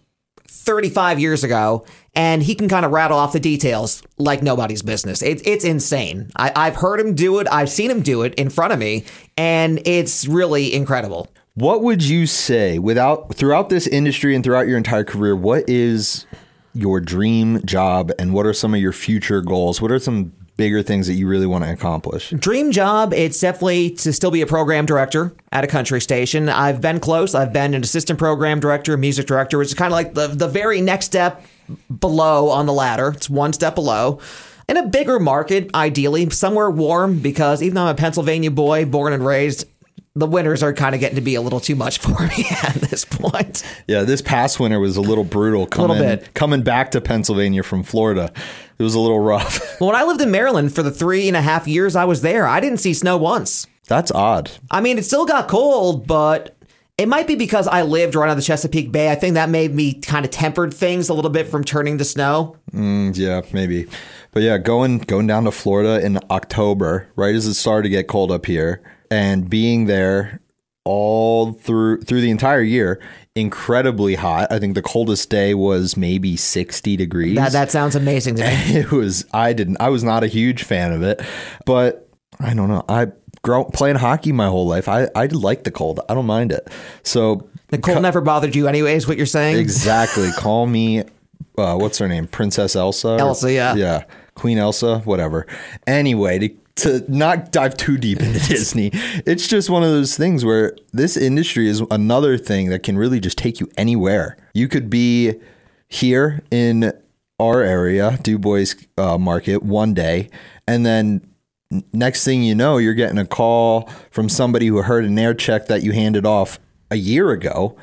35 0.48 1.18
years 1.18 1.44
ago, 1.44 1.85
and 2.14 2.42
he 2.42 2.54
can 2.54 2.68
kind 2.68 2.85
of 2.85 2.92
rattle 2.92 3.18
off 3.18 3.32
the 3.32 3.40
details 3.40 4.02
like 4.18 4.42
nobody's 4.42 4.82
business. 4.82 5.22
It's 5.22 5.42
it's 5.44 5.64
insane. 5.64 6.30
I, 6.37 6.52
I've 6.54 6.76
heard 6.76 7.00
him 7.00 7.14
do 7.14 7.38
it. 7.38 7.48
I've 7.50 7.70
seen 7.70 7.90
him 7.90 8.02
do 8.02 8.22
it 8.22 8.35
in 8.35 8.50
front 8.50 8.72
of 8.72 8.78
me, 8.78 9.04
and 9.37 9.80
it's 9.87 10.26
really 10.26 10.74
incredible. 10.74 11.28
What 11.54 11.82
would 11.82 12.02
you 12.02 12.26
say 12.26 12.78
without 12.78 13.35
throughout 13.35 13.70
this 13.70 13.87
industry 13.87 14.35
and 14.35 14.44
throughout 14.44 14.68
your 14.68 14.76
entire 14.76 15.04
career, 15.04 15.35
what 15.35 15.68
is 15.68 16.26
your 16.74 17.00
dream 17.00 17.64
job 17.64 18.11
and 18.18 18.32
what 18.32 18.46
are 18.46 18.54
some 18.54 18.74
of 18.74 18.80
your 18.80 18.92
future 18.92 19.40
goals? 19.40 19.80
What 19.80 19.90
are 19.90 19.98
some 19.98 20.32
bigger 20.56 20.82
things 20.82 21.06
that 21.06 21.14
you 21.14 21.26
really 21.26 21.46
want 21.46 21.64
to 21.64 21.72
accomplish? 21.72 22.30
Dream 22.30 22.72
job, 22.72 23.12
it's 23.12 23.40
definitely 23.40 23.90
to 23.90 24.12
still 24.12 24.30
be 24.30 24.42
a 24.42 24.46
program 24.46 24.86
director 24.86 25.34
at 25.50 25.64
a 25.64 25.66
country 25.66 26.00
station. 26.00 26.48
I've 26.48 26.80
been 26.80 27.00
close. 27.00 27.34
I've 27.34 27.52
been 27.52 27.74
an 27.74 27.82
assistant 27.82 28.18
program 28.18 28.60
director, 28.60 28.96
music 28.96 29.26
director, 29.26 29.58
which 29.58 29.68
is 29.68 29.74
kind 29.74 29.92
of 29.92 29.96
like 29.96 30.14
the, 30.14 30.28
the 30.28 30.48
very 30.48 30.80
next 30.80 31.06
step 31.06 31.44
below 32.00 32.48
on 32.48 32.66
the 32.66 32.72
ladder. 32.72 33.08
It's 33.08 33.30
one 33.30 33.52
step 33.52 33.74
below. 33.74 34.20
In 34.68 34.76
a 34.76 34.86
bigger 34.86 35.18
market, 35.18 35.70
ideally, 35.74 36.30
somewhere 36.30 36.70
warm, 36.70 37.18
because 37.18 37.62
even 37.62 37.74
though 37.74 37.82
I'm 37.82 37.88
a 37.88 37.94
Pennsylvania 37.94 38.50
boy, 38.50 38.84
born 38.84 39.12
and 39.12 39.26
raised, 39.26 39.66
the 40.14 40.27
winters 40.27 40.62
are 40.62 40.72
kind 40.72 40.94
of 40.94 41.01
getting 41.01 41.16
to 41.16 41.22
be 41.22 41.35
a 41.35 41.40
little 41.40 41.61
too 41.61 41.75
much 41.75 41.98
for 41.98 42.20
me 42.27 42.44
at 42.62 42.75
this 42.75 43.05
point. 43.05 43.62
Yeah, 43.87 44.03
this 44.03 44.20
past 44.20 44.61
winter 44.61 44.79
was 44.79 44.96
a 44.96 45.01
little 45.01 45.25
brutal 45.25 45.66
coming 45.66 45.98
bit. 45.98 46.35
coming 46.35 46.62
back 46.62 46.90
to 46.90 47.01
Pennsylvania 47.01 47.62
from 47.62 47.83
Florida. 47.83 48.31
It 48.79 48.83
was 48.83 48.94
a 48.94 49.01
little 49.01 49.20
rough. 49.20 49.61
Well, 49.81 49.90
when 49.90 50.01
I 50.01 50.05
lived 50.05 50.20
in 50.20 50.31
Maryland 50.31 50.72
for 50.72 50.85
the 50.85 50.92
three 50.92 51.27
and 51.27 51.37
a 51.37 51.40
half 51.42 51.66
years 51.66 51.96
I 51.96 52.05
was 52.05 52.22
there, 52.22 52.46
I 52.46 52.61
didn't 52.61 52.79
see 52.79 52.94
snow 52.94 53.16
once. 53.16 53.66
That's 53.88 54.12
odd. 54.12 54.51
I 54.70 54.81
mean, 54.81 54.96
it 54.96 55.05
still 55.05 55.27
got 55.27 55.48
cold, 55.48 56.07
but 56.07 56.55
it 56.98 57.09
might 57.09 57.27
be 57.27 57.35
because 57.35 57.66
I 57.66 57.83
lived 57.83 58.14
right 58.14 58.31
on 58.31 58.37
the 58.37 58.42
Chesapeake 58.42 58.92
Bay. 58.92 59.11
I 59.11 59.16
think 59.16 59.35
that 59.35 59.48
made 59.51 59.75
me 59.75 59.94
kind 59.94 60.25
of 60.25 60.31
tempered 60.31 60.72
things 60.72 61.09
a 61.09 61.14
little 61.14 61.33
bit 61.33 61.48
from 61.48 61.64
turning 61.64 61.98
to 61.98 62.05
snow. 62.05 62.57
Mm, 62.72 63.16
yeah, 63.16 63.40
maybe. 63.53 63.88
But 64.33 64.42
yeah, 64.42 64.59
going 64.59 64.99
going 64.99 65.27
down 65.27 65.45
to 65.45 65.53
Florida 65.53 66.05
in 66.05 66.18
October, 66.31 67.07
right 67.16 67.35
as 67.35 67.47
it 67.47 67.55
started 67.55 67.85
to 67.85 67.88
get 67.90 68.09
cold 68.09 68.33
up 68.33 68.47
here, 68.47 68.83
and 69.11 69.49
being 69.49 69.85
there 69.87 70.40
all 70.85 71.53
through 71.53 72.01
through 72.01 72.23
the 72.23 72.31
entire 72.31 72.62
year, 72.62 72.99
incredibly 73.35 74.14
hot. 74.14 74.51
I 74.51 74.59
think 74.59 74.75
the 74.75 74.83
coldest 74.83 75.29
day 75.29 75.53
was 75.53 75.99
maybe 75.99 76.37
60 76.37 76.97
degrees. 76.97 77.37
That 77.37 77.53
that 77.53 77.71
sounds 77.71 77.95
amazing 77.95 78.37
to 78.37 78.42
me. 78.45 78.49
it 78.79 78.90
was 78.90 79.27
I 79.35 79.53
didn't 79.53 79.77
I 79.81 79.90
was 79.90 80.03
not 80.03 80.25
a 80.25 80.29
huge 80.29 80.64
fan 80.64 80.92
of 80.92 81.03
it, 81.03 81.21
but 81.66 82.09
I 82.40 82.55
don't 82.55 82.68
know. 82.68 82.85
I 82.88 83.09
grow 83.42 83.66
playing 83.66 83.97
hockey 83.97 84.33
my 84.33 84.47
whole 84.47 84.66
life. 84.66 84.88
I 84.88 85.09
I 85.14 85.27
like 85.27 85.64
the 85.64 85.71
cold. 85.71 86.01
I 86.09 86.14
don't 86.14 86.27
mind 86.27 86.53
it. 86.53 86.68
So 87.03 87.51
The 87.68 87.77
cold 87.77 88.01
never 88.01 88.23
bothered 88.23 88.57
you, 88.57 88.66
anyways. 88.66 89.07
What 89.07 89.18
you're 89.18 89.27
saying? 89.27 89.59
exactly, 89.59 90.31
call 90.33 90.66
me 90.66 91.05
uh, 91.59 91.77
what's 91.77 91.99
her 91.99 92.09
name? 92.09 92.27
Princess 92.27 92.77
Elsa. 92.77 93.16
Elsa, 93.21 93.53
yeah. 93.53 93.75
Yeah. 93.75 94.05
Queen 94.35 94.59
Elsa, 94.59 94.99
whatever. 95.01 95.47
Anyway, 95.87 96.38
to 96.38 96.49
to 96.75 97.05
not 97.07 97.53
dive 97.53 97.77
too 97.77 97.99
deep 97.99 98.21
into 98.21 98.38
Disney, 98.49 98.90
it's 99.27 99.47
just 99.47 99.68
one 99.68 99.83
of 99.83 99.90
those 99.90 100.16
things 100.16 100.45
where 100.45 100.77
this 100.92 101.16
industry 101.16 101.68
is 101.68 101.83
another 101.90 102.38
thing 102.38 102.71
that 102.71 102.83
can 102.83 102.97
really 102.97 103.21
just 103.21 103.38
take 103.38 103.61
you 103.61 103.68
anywhere. 103.77 104.37
You 104.55 104.68
could 104.68 104.88
be 104.88 105.35
here 105.88 106.42
in 106.51 106.92
our 107.38 107.62
area, 107.62 108.18
Du 108.23 108.38
Bois 108.38 108.66
uh, 108.97 109.18
Market, 109.18 109.62
one 109.62 109.92
day, 109.92 110.31
and 110.66 110.87
then 110.87 111.27
next 111.92 112.25
thing 112.25 112.42
you 112.42 112.55
know, 112.55 112.79
you're 112.79 112.95
getting 112.95 113.18
a 113.18 113.27
call 113.27 113.88
from 114.11 114.29
somebody 114.29 114.66
who 114.66 114.83
heard 114.83 115.05
an 115.05 115.18
air 115.18 115.35
check 115.35 115.66
that 115.66 115.83
you 115.83 115.92
handed 115.92 116.27
off 116.27 116.59
a 116.90 116.97
year 116.97 117.31
ago 117.31 117.77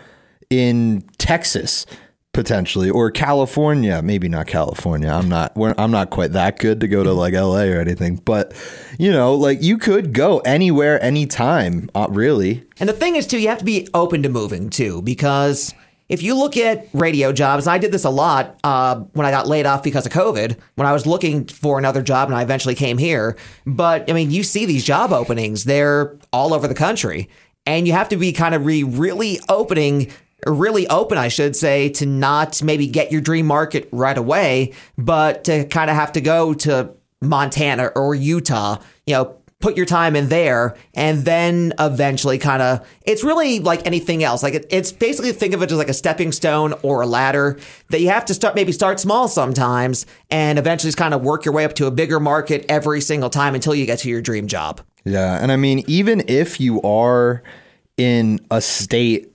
in 0.49 1.03
Texas 1.17 1.85
potentially 2.39 2.89
or 2.89 3.11
California 3.11 4.01
maybe 4.01 4.29
not 4.29 4.47
California 4.47 5.09
I'm 5.09 5.27
not 5.27 5.51
I'm 5.77 5.91
not 5.91 6.09
quite 6.09 6.31
that 6.33 6.59
good 6.59 6.79
to 6.79 6.87
go 6.87 7.03
to 7.03 7.11
like 7.11 7.33
LA 7.33 7.63
or 7.63 7.79
anything 7.81 8.15
but 8.15 8.53
you 8.97 9.11
know 9.11 9.35
like 9.35 9.61
you 9.61 9.77
could 9.77 10.13
go 10.13 10.39
anywhere 10.39 11.01
anytime 11.03 11.89
uh, 11.95 12.07
really 12.09 12.63
And 12.79 12.87
the 12.87 12.93
thing 12.93 13.15
is, 13.15 13.27
too, 13.27 13.39
you 13.39 13.49
have 13.49 13.59
to 13.59 13.65
be 13.65 13.87
open 13.93 14.23
to 14.23 14.29
moving 14.29 14.69
too, 14.69 15.01
because 15.01 15.73
if 16.07 16.23
you 16.23 16.33
look 16.33 16.57
at 16.57 16.87
radio 16.93 17.31
jobs, 17.31 17.67
and 17.67 17.73
I 17.73 17.77
did 17.77 17.91
this 17.91 18.05
a 18.05 18.09
lot 18.09 18.57
uh, 18.63 19.01
when 19.13 19.25
I 19.25 19.31
got 19.31 19.47
laid 19.47 19.65
off 19.65 19.83
because 19.83 20.05
of 20.05 20.11
COVID, 20.11 20.57
when 20.75 20.87
I 20.87 20.93
was 20.93 21.05
looking 21.05 21.45
for 21.45 21.77
another 21.77 22.01
job 22.01 22.29
and 22.29 22.37
I 22.37 22.41
eventually 22.41 22.75
came 22.75 22.97
here. 22.97 23.37
But 23.65 24.09
I 24.09 24.13
mean, 24.13 24.31
you 24.31 24.43
see 24.43 24.65
these 24.65 24.85
job 24.85 25.11
openings, 25.11 25.65
they're 25.65 26.17
all 26.31 26.53
over 26.53 26.67
the 26.67 26.73
country. 26.73 27.29
And 27.65 27.85
you 27.85 27.93
have 27.93 28.09
to 28.09 28.17
be 28.17 28.31
kind 28.31 28.55
of 28.55 28.65
re- 28.65 28.83
really 28.83 29.39
opening. 29.49 30.11
Really 30.45 30.87
open, 30.87 31.17
I 31.17 31.27
should 31.27 31.55
say, 31.55 31.89
to 31.89 32.05
not 32.05 32.63
maybe 32.63 32.87
get 32.87 33.11
your 33.11 33.21
dream 33.21 33.45
market 33.45 33.89
right 33.91 34.17
away, 34.17 34.73
but 34.97 35.43
to 35.45 35.65
kind 35.65 35.89
of 35.89 35.95
have 35.95 36.13
to 36.13 36.21
go 36.21 36.53
to 36.53 36.93
Montana 37.21 37.87
or 37.95 38.15
Utah, 38.15 38.81
you 39.05 39.15
know, 39.15 39.39
put 39.59 39.75
your 39.75 39.85
time 39.85 40.15
in 40.15 40.29
there 40.29 40.75
and 40.93 41.25
then 41.25 41.73
eventually 41.79 42.37
kind 42.37 42.61
of 42.61 42.87
it's 43.01 43.23
really 43.23 43.59
like 43.59 43.85
anything 43.85 44.23
else. 44.23 44.41
Like 44.41 44.53
it, 44.53 44.65
it's 44.69 44.91
basically 44.91 45.33
think 45.33 45.53
of 45.53 45.61
it 45.61 45.71
as 45.71 45.77
like 45.77 45.89
a 45.89 45.93
stepping 45.93 46.31
stone 46.31 46.73
or 46.81 47.01
a 47.01 47.05
ladder 47.05 47.59
that 47.89 47.99
you 47.99 48.09
have 48.09 48.25
to 48.25 48.33
start 48.33 48.55
maybe 48.55 48.71
start 48.71 48.99
small 48.99 49.27
sometimes 49.27 50.05
and 50.29 50.57
eventually 50.57 50.87
just 50.87 50.97
kind 50.97 51.13
of 51.13 51.21
work 51.21 51.43
your 51.43 51.53
way 51.53 51.65
up 51.65 51.73
to 51.75 51.87
a 51.87 51.91
bigger 51.91 52.19
market 52.19 52.65
every 52.69 53.01
single 53.01 53.29
time 53.29 53.53
until 53.53 53.75
you 53.75 53.85
get 53.85 53.99
to 53.99 54.09
your 54.09 54.21
dream 54.21 54.47
job. 54.47 54.81
Yeah 55.03 55.37
and 55.41 55.51
I 55.51 55.57
mean 55.57 55.83
even 55.87 56.23
if 56.27 56.61
you 56.61 56.81
are 56.81 57.43
in 57.97 58.39
a 58.49 58.61
state 58.61 59.28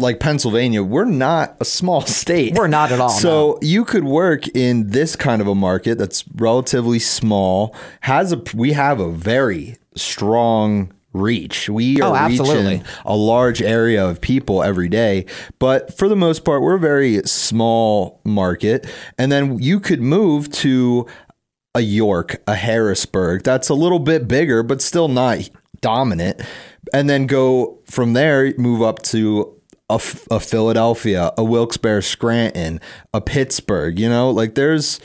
like 0.00 0.20
Pennsylvania, 0.20 0.82
we're 0.82 1.04
not 1.04 1.56
a 1.60 1.64
small 1.64 2.00
state. 2.06 2.54
We're 2.54 2.66
not 2.66 2.92
at 2.92 3.00
all, 3.00 3.10
So 3.10 3.58
you 3.62 3.84
could 3.84 4.04
work 4.04 4.48
in 4.48 4.90
this 4.90 5.16
kind 5.16 5.40
of 5.40 5.48
a 5.48 5.54
market 5.54 5.98
that's 5.98 6.24
relatively 6.34 6.98
small. 6.98 7.74
Has 8.02 8.32
a 8.32 8.42
we 8.54 8.72
have 8.72 9.00
a 9.00 9.10
very 9.10 9.76
strong 9.94 10.92
reach. 11.12 11.68
We 11.68 12.00
oh, 12.00 12.12
are 12.14 12.26
Oh, 12.26 12.28
reaching 12.28 12.84
a 13.04 13.16
large 13.16 13.60
area 13.60 14.06
of 14.06 14.20
people 14.20 14.62
every 14.62 14.88
day, 14.88 15.26
but 15.58 15.96
for 15.96 16.08
the 16.08 16.16
most 16.16 16.44
part, 16.44 16.62
we're 16.62 16.76
a 16.76 16.80
very 16.80 17.20
small 17.24 18.20
market. 18.24 18.86
And 19.18 19.30
then 19.30 19.58
you 19.58 19.80
could 19.80 20.00
move 20.00 20.50
to 20.52 21.06
a 21.74 21.80
York, 21.80 22.42
a 22.46 22.54
Harrisburg. 22.54 23.42
That's 23.42 23.68
a 23.68 23.74
little 23.74 23.98
bit 23.98 24.28
bigger, 24.28 24.62
but 24.62 24.80
still 24.82 25.08
not 25.08 25.48
dominant. 25.80 26.40
And 26.92 27.08
then 27.08 27.26
go 27.26 27.78
from 27.84 28.12
there, 28.14 28.54
move 28.58 28.82
up 28.82 29.02
to 29.02 29.59
a, 29.90 30.00
a 30.30 30.40
Philadelphia, 30.40 31.32
a 31.36 31.44
Wilkes-Barre, 31.44 32.02
Scranton, 32.02 32.80
a 33.12 33.20
Pittsburgh. 33.20 33.98
You 33.98 34.08
know, 34.08 34.30
like 34.30 34.54
there's 34.54 35.00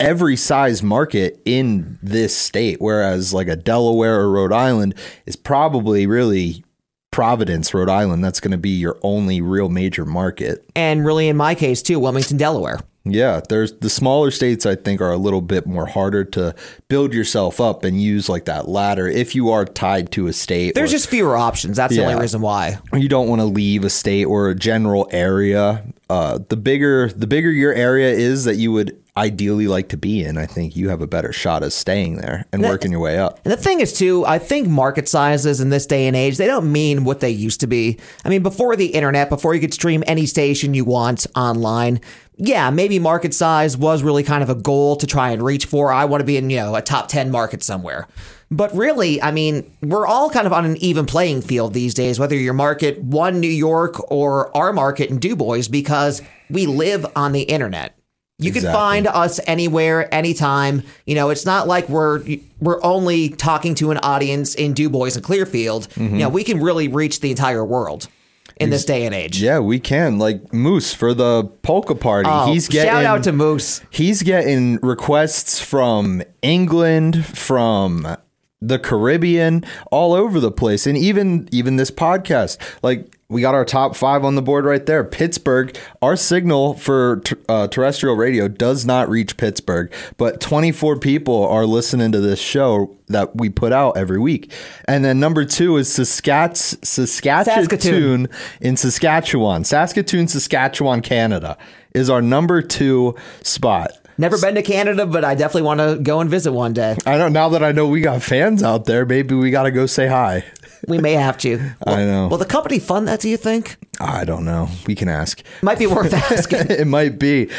every 0.00 0.36
size 0.36 0.82
market 0.82 1.40
in 1.44 1.98
this 2.02 2.36
state, 2.36 2.80
whereas 2.80 3.34
like 3.34 3.48
a 3.48 3.56
Delaware 3.56 4.20
or 4.20 4.30
Rhode 4.30 4.52
Island 4.52 4.94
is 5.26 5.36
probably 5.36 6.06
really 6.06 6.64
Providence, 7.12 7.74
Rhode 7.74 7.88
Island. 7.88 8.24
That's 8.24 8.40
going 8.40 8.52
to 8.52 8.58
be 8.58 8.70
your 8.70 8.98
only 9.02 9.40
real 9.40 9.68
major 9.68 10.06
market. 10.06 10.64
And 10.74 11.04
really, 11.04 11.28
in 11.28 11.36
my 11.36 11.54
case, 11.54 11.82
too, 11.82 11.98
Wilmington, 11.98 12.36
Delaware. 12.36 12.80
Yeah, 13.12 13.40
there's 13.48 13.72
the 13.72 13.90
smaller 13.90 14.30
states 14.30 14.66
I 14.66 14.74
think 14.74 15.00
are 15.00 15.12
a 15.12 15.16
little 15.16 15.40
bit 15.40 15.66
more 15.66 15.86
harder 15.86 16.24
to 16.24 16.54
build 16.88 17.12
yourself 17.12 17.60
up 17.60 17.84
and 17.84 18.00
use 18.00 18.28
like 18.28 18.46
that 18.46 18.68
ladder 18.68 19.06
if 19.08 19.34
you 19.34 19.50
are 19.50 19.64
tied 19.64 20.12
to 20.12 20.26
a 20.26 20.32
state. 20.32 20.74
There's 20.74 20.90
or- 20.90 20.96
just 20.96 21.08
fewer 21.08 21.36
options. 21.36 21.76
That's 21.76 21.94
the 21.94 22.04
only 22.04 22.20
reason 22.20 22.40
why. 22.40 22.78
you 22.92 23.08
don't 23.08 23.28
want 23.28 23.40
to 23.40 23.46
leave 23.46 23.84
a 23.84 23.90
state 23.90 24.24
or 24.24 24.50
a 24.50 24.54
general 24.54 25.08
area. 25.10 25.84
Uh, 26.08 26.38
the 26.48 26.56
bigger 26.56 27.08
the 27.08 27.26
bigger 27.26 27.50
your 27.50 27.72
area 27.72 28.10
is 28.10 28.44
that 28.44 28.56
you 28.56 28.72
would 28.72 29.00
ideally 29.16 29.66
like 29.66 29.88
to 29.90 29.96
be 29.96 30.22
in, 30.22 30.38
I 30.38 30.46
think 30.46 30.76
you 30.76 30.88
have 30.88 31.00
a 31.00 31.06
better 31.06 31.32
shot 31.32 31.62
of 31.62 31.72
staying 31.72 32.16
there 32.16 32.46
and 32.52 32.62
working 32.62 32.92
your 32.92 33.00
way 33.00 33.18
up. 33.18 33.40
And 33.44 33.52
the 33.52 33.56
thing 33.56 33.80
is, 33.80 33.92
too, 33.92 34.24
I 34.26 34.38
think 34.38 34.68
market 34.68 35.08
sizes 35.08 35.60
in 35.60 35.70
this 35.70 35.86
day 35.86 36.06
and 36.06 36.16
age, 36.16 36.36
they 36.36 36.46
don't 36.46 36.70
mean 36.70 37.04
what 37.04 37.20
they 37.20 37.30
used 37.30 37.60
to 37.60 37.66
be. 37.66 37.98
I 38.24 38.28
mean, 38.28 38.42
before 38.42 38.76
the 38.76 38.86
internet, 38.86 39.28
before 39.28 39.54
you 39.54 39.60
could 39.60 39.74
stream 39.74 40.04
any 40.06 40.26
station 40.26 40.74
you 40.74 40.84
want 40.84 41.26
online, 41.34 42.00
yeah, 42.36 42.70
maybe 42.70 42.98
market 42.98 43.34
size 43.34 43.76
was 43.76 44.02
really 44.02 44.22
kind 44.22 44.42
of 44.42 44.48
a 44.48 44.54
goal 44.54 44.96
to 44.96 45.06
try 45.06 45.30
and 45.30 45.42
reach 45.42 45.66
for. 45.66 45.92
I 45.92 46.06
want 46.06 46.20
to 46.20 46.24
be 46.24 46.36
in, 46.36 46.48
you 46.48 46.56
know, 46.56 46.74
a 46.74 46.82
top 46.82 47.08
10 47.08 47.30
market 47.30 47.62
somewhere. 47.62 48.08
But 48.50 48.74
really, 48.74 49.20
I 49.22 49.30
mean, 49.30 49.70
we're 49.82 50.06
all 50.06 50.30
kind 50.30 50.46
of 50.46 50.52
on 50.52 50.64
an 50.64 50.76
even 50.78 51.06
playing 51.06 51.42
field 51.42 51.74
these 51.74 51.94
days, 51.94 52.18
whether 52.18 52.34
your 52.34 52.54
market 52.54 53.00
one 53.00 53.40
New 53.40 53.48
York 53.48 54.10
or 54.10 54.56
our 54.56 54.72
market 54.72 55.10
in 55.10 55.18
Du 55.18 55.36
Bois, 55.36 55.68
because 55.70 56.22
we 56.48 56.66
live 56.66 57.06
on 57.14 57.32
the 57.32 57.42
internet. 57.42 57.99
You 58.40 58.52
can 58.52 58.62
find 58.62 59.06
us 59.06 59.40
anywhere, 59.46 60.12
anytime. 60.14 60.82
You 61.06 61.14
know, 61.14 61.30
it's 61.30 61.46
not 61.46 61.68
like 61.68 61.88
we're 61.88 62.22
we're 62.60 62.82
only 62.82 63.30
talking 63.30 63.74
to 63.76 63.90
an 63.90 63.98
audience 63.98 64.54
in 64.54 64.74
Du 64.74 64.88
Bois 64.88 65.10
and 65.14 65.22
Clearfield. 65.22 65.88
Mm-hmm. 65.90 66.14
You 66.14 66.22
know, 66.22 66.28
we 66.28 66.44
can 66.44 66.60
really 66.60 66.88
reach 66.88 67.20
the 67.20 67.30
entire 67.30 67.64
world 67.64 68.08
in 68.56 68.70
this 68.70 68.84
day 68.84 69.06
and 69.06 69.14
age. 69.14 69.40
Yeah, 69.40 69.58
we 69.58 69.80
can. 69.80 70.18
Like 70.18 70.52
Moose 70.52 70.92
for 70.92 71.14
the 71.14 71.44
polka 71.62 71.94
party. 71.94 72.28
Oh, 72.30 72.52
he's 72.52 72.68
getting 72.68 72.90
shout 72.90 73.04
out 73.04 73.24
to 73.24 73.32
Moose. 73.32 73.80
He's 73.90 74.22
getting 74.22 74.76
requests 74.76 75.60
from 75.60 76.22
England, 76.42 77.24
from 77.26 78.16
the 78.60 78.78
Caribbean, 78.78 79.64
all 79.90 80.12
over 80.12 80.38
the 80.38 80.50
place, 80.50 80.86
and 80.86 80.96
even 80.96 81.48
even 81.50 81.76
this 81.76 81.90
podcast. 81.90 82.58
Like 82.82 83.18
we 83.30 83.40
got 83.40 83.54
our 83.54 83.64
top 83.64 83.96
five 83.96 84.24
on 84.24 84.34
the 84.34 84.42
board 84.42 84.64
right 84.64 84.84
there. 84.84 85.04
Pittsburgh. 85.04 85.76
Our 86.02 86.16
signal 86.16 86.74
for 86.74 87.20
t- 87.24 87.36
uh, 87.48 87.68
terrestrial 87.68 88.16
radio 88.16 88.48
does 88.48 88.84
not 88.84 89.08
reach 89.08 89.36
Pittsburgh, 89.36 89.92
but 90.16 90.40
24 90.40 90.98
people 90.98 91.46
are 91.46 91.64
listening 91.64 92.10
to 92.12 92.20
this 92.20 92.40
show 92.40 92.96
that 93.06 93.34
we 93.36 93.48
put 93.48 93.72
out 93.72 93.96
every 93.96 94.18
week. 94.18 94.52
And 94.86 95.04
then 95.04 95.20
number 95.20 95.44
two 95.44 95.76
is 95.76 95.88
Saskats- 95.88 96.84
Saskatchewan 96.84 97.64
Saskatoon. 97.68 98.28
in 98.60 98.76
Saskatchewan, 98.76 99.64
Saskatoon, 99.64 100.26
Saskatchewan, 100.28 101.00
Canada 101.00 101.56
is 101.94 102.10
our 102.10 102.20
number 102.22 102.62
two 102.62 103.14
spot. 103.42 103.92
Never 104.18 104.38
been 104.38 104.54
to 104.56 104.62
Canada, 104.62 105.06
but 105.06 105.24
I 105.24 105.34
definitely 105.34 105.62
want 105.62 105.80
to 105.80 105.98
go 106.02 106.20
and 106.20 106.28
visit 106.28 106.52
one 106.52 106.74
day. 106.74 106.94
I 107.06 107.16
don't. 107.16 107.32
Now 107.32 107.48
that 107.50 107.62
I 107.62 107.72
know 107.72 107.86
we 107.86 108.02
got 108.02 108.22
fans 108.22 108.62
out 108.62 108.84
there, 108.84 109.06
maybe 109.06 109.34
we 109.34 109.50
got 109.50 109.62
to 109.62 109.70
go 109.70 109.86
say 109.86 110.08
hi. 110.08 110.44
We 110.88 110.98
may 110.98 111.12
have 111.12 111.36
to. 111.38 111.56
Will, 111.58 111.72
I 111.94 112.04
know. 112.04 112.28
Will 112.28 112.38
the 112.38 112.44
company 112.44 112.78
fund 112.78 113.06
that? 113.08 113.20
Do 113.20 113.28
you 113.28 113.36
think? 113.36 113.76
I 114.00 114.24
don't 114.24 114.44
know. 114.44 114.68
We 114.86 114.94
can 114.94 115.08
ask. 115.08 115.42
Might 115.62 115.78
be 115.78 115.86
worth 115.86 116.12
asking. 116.32 116.70
it 116.70 116.86
might 116.86 117.18
be. 117.18 117.50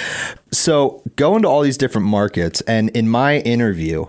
So 0.51 1.03
going 1.15 1.43
to 1.43 1.47
all 1.47 1.61
these 1.61 1.77
different 1.77 2.07
markets, 2.07 2.61
and 2.61 2.89
in 2.91 3.07
my 3.09 3.37
interview, 3.39 4.05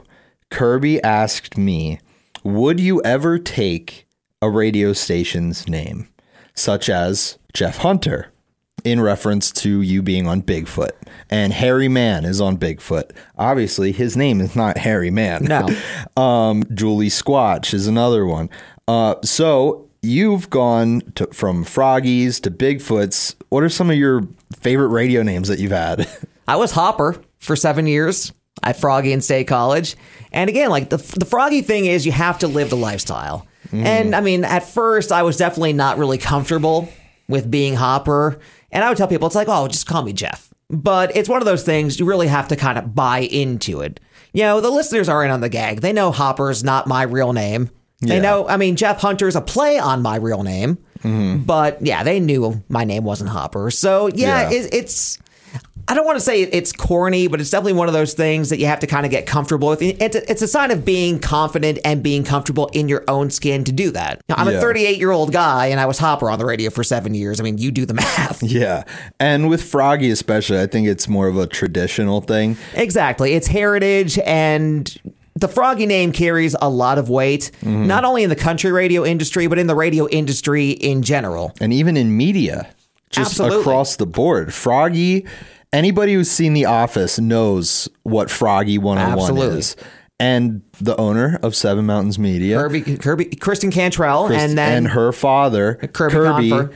Kirby 0.51 1.03
asked 1.03 1.57
me, 1.59 1.98
"Would 2.44 2.81
you 2.81 3.03
ever 3.03 3.38
take 3.38 4.07
a 4.40 4.48
radio 4.51 4.92
station's 4.92 5.68
name, 5.68 6.09
such 6.55 6.88
as 6.88 7.38
Jeff 7.53 7.79
Hunter?" 7.79 8.29
In 8.85 9.01
reference 9.01 9.53
to 9.53 9.81
you 9.81 10.03
being 10.03 10.27
on 10.27 10.42
Bigfoot, 10.42 10.90
and 11.31 11.53
Harry 11.53 11.87
Mann 11.87 12.25
is 12.25 12.40
on 12.40 12.59
Bigfoot. 12.59 13.12
Obviously, 13.38 13.92
his 13.92 14.16
name 14.16 14.40
is 14.40 14.57
not 14.57 14.77
Harry 14.79 15.11
Mann. 15.11 15.44
No. 15.44 15.68
Um, 16.20 16.64
Julie 16.75 17.09
Squatch 17.09 17.72
is 17.75 17.87
another 17.87 18.27
one. 18.27 18.51
Uh, 18.88 19.16
so 19.23 19.88
you've 20.03 20.51
gone 20.51 21.01
to, 21.14 21.27
from 21.29 21.64
Froggies 21.64 22.40
to 22.42 22.51
Bigfoots. 22.51 23.35
What 23.49 23.62
are 23.62 23.68
some 23.68 23.90
of 23.90 23.97
your 23.97 24.23
favorite 24.57 24.88
radio 24.88 25.23
names 25.23 25.49
that 25.49 25.59
you've 25.59 25.73
had? 25.73 26.09
I 26.49 26.57
was 26.57 26.73
Hopper 26.73 27.21
for 27.38 27.57
seven 27.57 27.87
years 27.87 28.33
at 28.62 28.79
Froggy 28.79 29.12
and 29.12 29.23
State 29.23 29.47
College. 29.47 29.97
And 30.33 30.51
again, 30.51 30.71
like 30.71 30.90
the, 30.90 30.97
the 30.97 31.25
Froggy 31.25 31.62
thing 31.62 31.87
is 31.87 32.05
you 32.05 32.12
have 32.12 32.38
to 32.40 32.49
live 32.49 32.71
the 32.71 32.77
lifestyle. 32.77 33.47
And 33.73 34.14
I 34.14 34.21
mean, 34.21 34.45
at 34.45 34.68
first, 34.68 35.12
I 35.12 35.23
was 35.23 35.38
definitely 35.38 35.73
not 35.73 35.97
really 35.97 36.18
comfortable 36.18 36.90
with 37.27 37.51
being 37.51 37.75
Hopper. 37.75 38.38
And 38.71 38.85
I 38.85 38.88
would 38.90 38.99
tell 38.99 39.09
people, 39.09 39.27
it's 39.27 39.35
like, 39.35 39.49
oh, 39.49 39.66
just 39.66 39.87
call 39.87 40.03
me 40.03 40.12
Jeff. 40.12 40.53
But 40.68 41.16
it's 41.16 41.29
one 41.29 41.40
of 41.40 41.47
those 41.47 41.62
things 41.62 41.99
you 41.99 42.05
really 42.05 42.29
have 42.29 42.49
to 42.49 42.57
kind 42.57 42.79
of 42.79 42.95
buy 42.95 43.21
into 43.21 43.81
it. 43.81 43.99
You 44.35 44.42
know, 44.42 44.61
the 44.61 44.71
listeners 44.71 45.09
are 45.09 45.25
in 45.25 45.31
on 45.31 45.40
the 45.40 45.49
gag. 45.49 45.81
They 45.81 45.92
know 45.95 46.11
Hopper's 46.11 46.62
not 46.62 46.87
my 46.87 47.03
real 47.05 47.33
name. 47.33 47.71
They 48.09 48.21
know, 48.21 48.49
I 48.49 48.57
mean, 48.57 48.77
Jeff 48.77 49.01
Hunter's 49.01 49.37
a 49.37 49.41
play 49.41 49.79
on 49.79 50.03
my 50.03 50.17
real 50.17 50.43
name. 50.43 50.77
Mm-hmm. 50.99 51.43
But 51.45 51.85
yeah, 51.85 52.05
they 52.05 52.21
knew 52.21 52.62
my 52.69 52.85
name 52.85 53.05
wasn't 53.05 53.31
Hopper. 53.31 53.71
So 53.71 54.09
yeah, 54.09 54.51
Yeah. 54.51 54.59
It, 54.59 54.75
it's 54.75 55.19
I 55.88 55.95
don't 55.95 56.07
want 56.07 56.17
to 56.17 56.25
say 56.25 56.43
it's 56.43 56.73
corny, 56.73 57.27
but 57.27 57.41
it's 57.41 57.51
definitely 57.51 57.73
one 57.75 57.88
of 57.88 57.93
those 57.93 58.15
things 58.15 58.51
that 58.51 58.59
you 58.59 58.67
have 58.67 58.81
to 58.81 58.87
kind 58.87 59.05
of 59.05 59.11
get 59.11 59.27
comfortable 59.27 59.69
with. 59.69 59.83
It's 59.83 60.15
a, 60.15 60.31
it's 60.31 60.41
a 60.41 60.47
sign 60.47 60.71
of 60.71 60.85
being 60.85 61.19
confident 61.19 61.81
and 61.85 62.03
being 62.03 62.23
comfortable 62.23 62.69
in 62.73 62.88
your 62.88 63.05
own 63.09 63.31
skin 63.31 63.65
to 63.65 63.73
do 63.73 63.91
that. 63.91 64.21
Now, 64.29 64.37
I'm 64.38 64.49
a 64.49 64.61
38 64.61 64.97
year 64.99 65.11
old 65.11 65.33
guy, 65.33 65.67
and 65.67 65.81
I 65.81 65.87
was 65.87 65.99
Hopper 65.99 66.31
on 66.31 66.38
the 66.38 66.47
radio 66.47 66.71
for 66.71 66.85
seven 66.85 67.15
years. 67.15 67.41
I 67.41 67.43
mean, 67.43 67.59
you 67.59 67.73
do 67.73 67.85
the 67.85 67.95
math. 67.95 68.43
yeah. 68.45 68.85
And 69.19 69.51
with 69.51 69.62
Froggy, 69.62 70.11
especially, 70.11 70.61
I 70.61 70.67
think 70.67 70.87
it's 70.87 71.09
more 71.09 71.27
of 71.27 71.37
a 71.37 71.47
traditional 71.47 72.21
thing. 72.21 72.57
exactly, 72.75 73.35
it's 73.35 73.49
heritage, 73.49 74.19
and 74.21 74.97
the 75.35 75.49
Froggy 75.49 75.87
name 75.87 76.12
carries 76.12 76.55
a 76.61 76.68
lot 76.68 76.99
of 76.99 77.09
weight, 77.09 77.51
Mm-hmm. 77.61 77.87
not 77.87 78.05
only 78.05 78.23
in 78.23 78.29
the 78.31 78.37
country 78.37 78.71
radio 78.73 79.05
industry, 79.05 79.47
but 79.47 79.59
in 79.59 79.66
the 79.66 79.75
radio 79.75 80.07
industry 80.09 80.71
in 80.71 81.03
general. 81.03 81.53
and 81.61 81.73
even 81.73 81.97
in 81.97 82.16
media, 82.16 82.68
just 83.11 83.33
Absolutely. 83.33 83.61
across 83.61 83.97
the 83.97 84.07
board. 84.07 84.53
Froggy, 84.55 85.27
anybody 85.73 86.14
who's 86.14 86.31
seen 86.31 86.53
The 86.55 86.66
Office 86.66 87.18
knows 87.18 87.88
what 88.03 88.31
Froggy 88.31 88.79
101 88.79 89.18
Absolutely. 89.31 89.59
is. 89.59 89.77
And 90.21 90.62
the 90.81 90.97
owner 90.99 91.40
of 91.42 91.57
Seven 91.57 91.85
Mountains 91.87 92.16
Media, 92.18 92.57
Kirby, 92.59 92.83
Kirby, 92.99 93.25
Kristin 93.27 93.73
Cantrell, 93.73 94.27
Chris- 94.29 94.40
and 94.40 94.57
then 94.57 94.77
and 94.79 94.88
her 94.88 95.11
father, 95.12 95.75
Kirby 95.92 96.14
Kirby. 96.51 96.75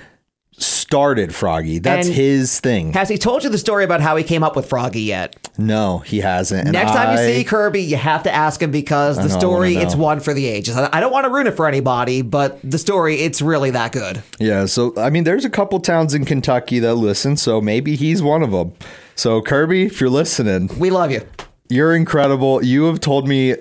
Started 0.87 1.35
Froggy. 1.35 1.81
That's 1.81 2.07
And- 2.07 2.15
his 2.17 2.61
thing. 2.61 2.93
has 2.93 3.09
he 3.09 3.19
told 3.19 3.43
you 3.43 3.51
the 3.51 3.59
story 3.59 3.83
about 3.83 4.01
how 4.01 4.15
he 4.15 4.23
came 4.23 4.45
up 4.45 4.55
with 4.55 4.67
Froggy 4.69 5.03
yet? 5.03 5.35
no, 5.59 5.99
he 5.99 6.21
hasn't. 6.21 6.63
And 6.69 6.73
Next 6.73 6.93
time 6.93 7.17
you 7.17 7.23
I- 7.23 7.27
see 7.27 7.43
Kirby, 7.45 7.83
you 7.83 7.97
have 7.97 8.23
to 8.23 8.33
ask 8.33 8.63
him 8.63 8.71
because 8.71 9.17
the 9.17 9.29
know, 9.29 9.35
I 9.35 9.39
story 9.39 9.75
wanna 9.75 9.85
it's 9.87 9.95
know. 9.97 10.03
one 10.03 10.21
for 10.21 10.33
the 10.33 10.47
ages. 10.47 10.77
I 10.77 10.89
I 10.93 11.01
don't 11.01 11.11
want 11.13 11.25
to 11.25 11.31
ruin 11.31 11.49
it 11.49 11.57
for 11.57 11.67
anybody, 11.67 12.23
but 12.23 12.59
the 12.63 12.79
story 12.79 13.17
it's 13.17 13.43
really 13.43 13.71
that 13.73 13.91
good. 13.91 14.23
Yeah, 14.39 14.67
so 14.67 14.93
I 14.97 15.11
mean, 15.11 15.25
there's 15.25 15.45
a 15.45 15.51
couple 15.51 15.81
towns 15.81 16.15
in 16.15 16.25
Kentucky 16.25 16.79
that 16.79 16.95
listen, 16.95 17.37
so 17.37 17.61
maybe 17.61 17.97
he's 17.97 18.23
one 18.23 18.43
of 18.45 18.53
them. 18.53 18.73
So 19.17 19.41
Kirby, 19.43 19.87
if 19.87 20.01
you're 20.01 20.09
listening, 20.11 20.71
We 20.79 20.91
love 20.91 21.11
you. 21.11 21.23
You're 21.69 21.97
incredible. 21.97 22.65
You 22.65 22.85
have 22.85 23.01
told 23.01 23.27
me. 23.27 23.57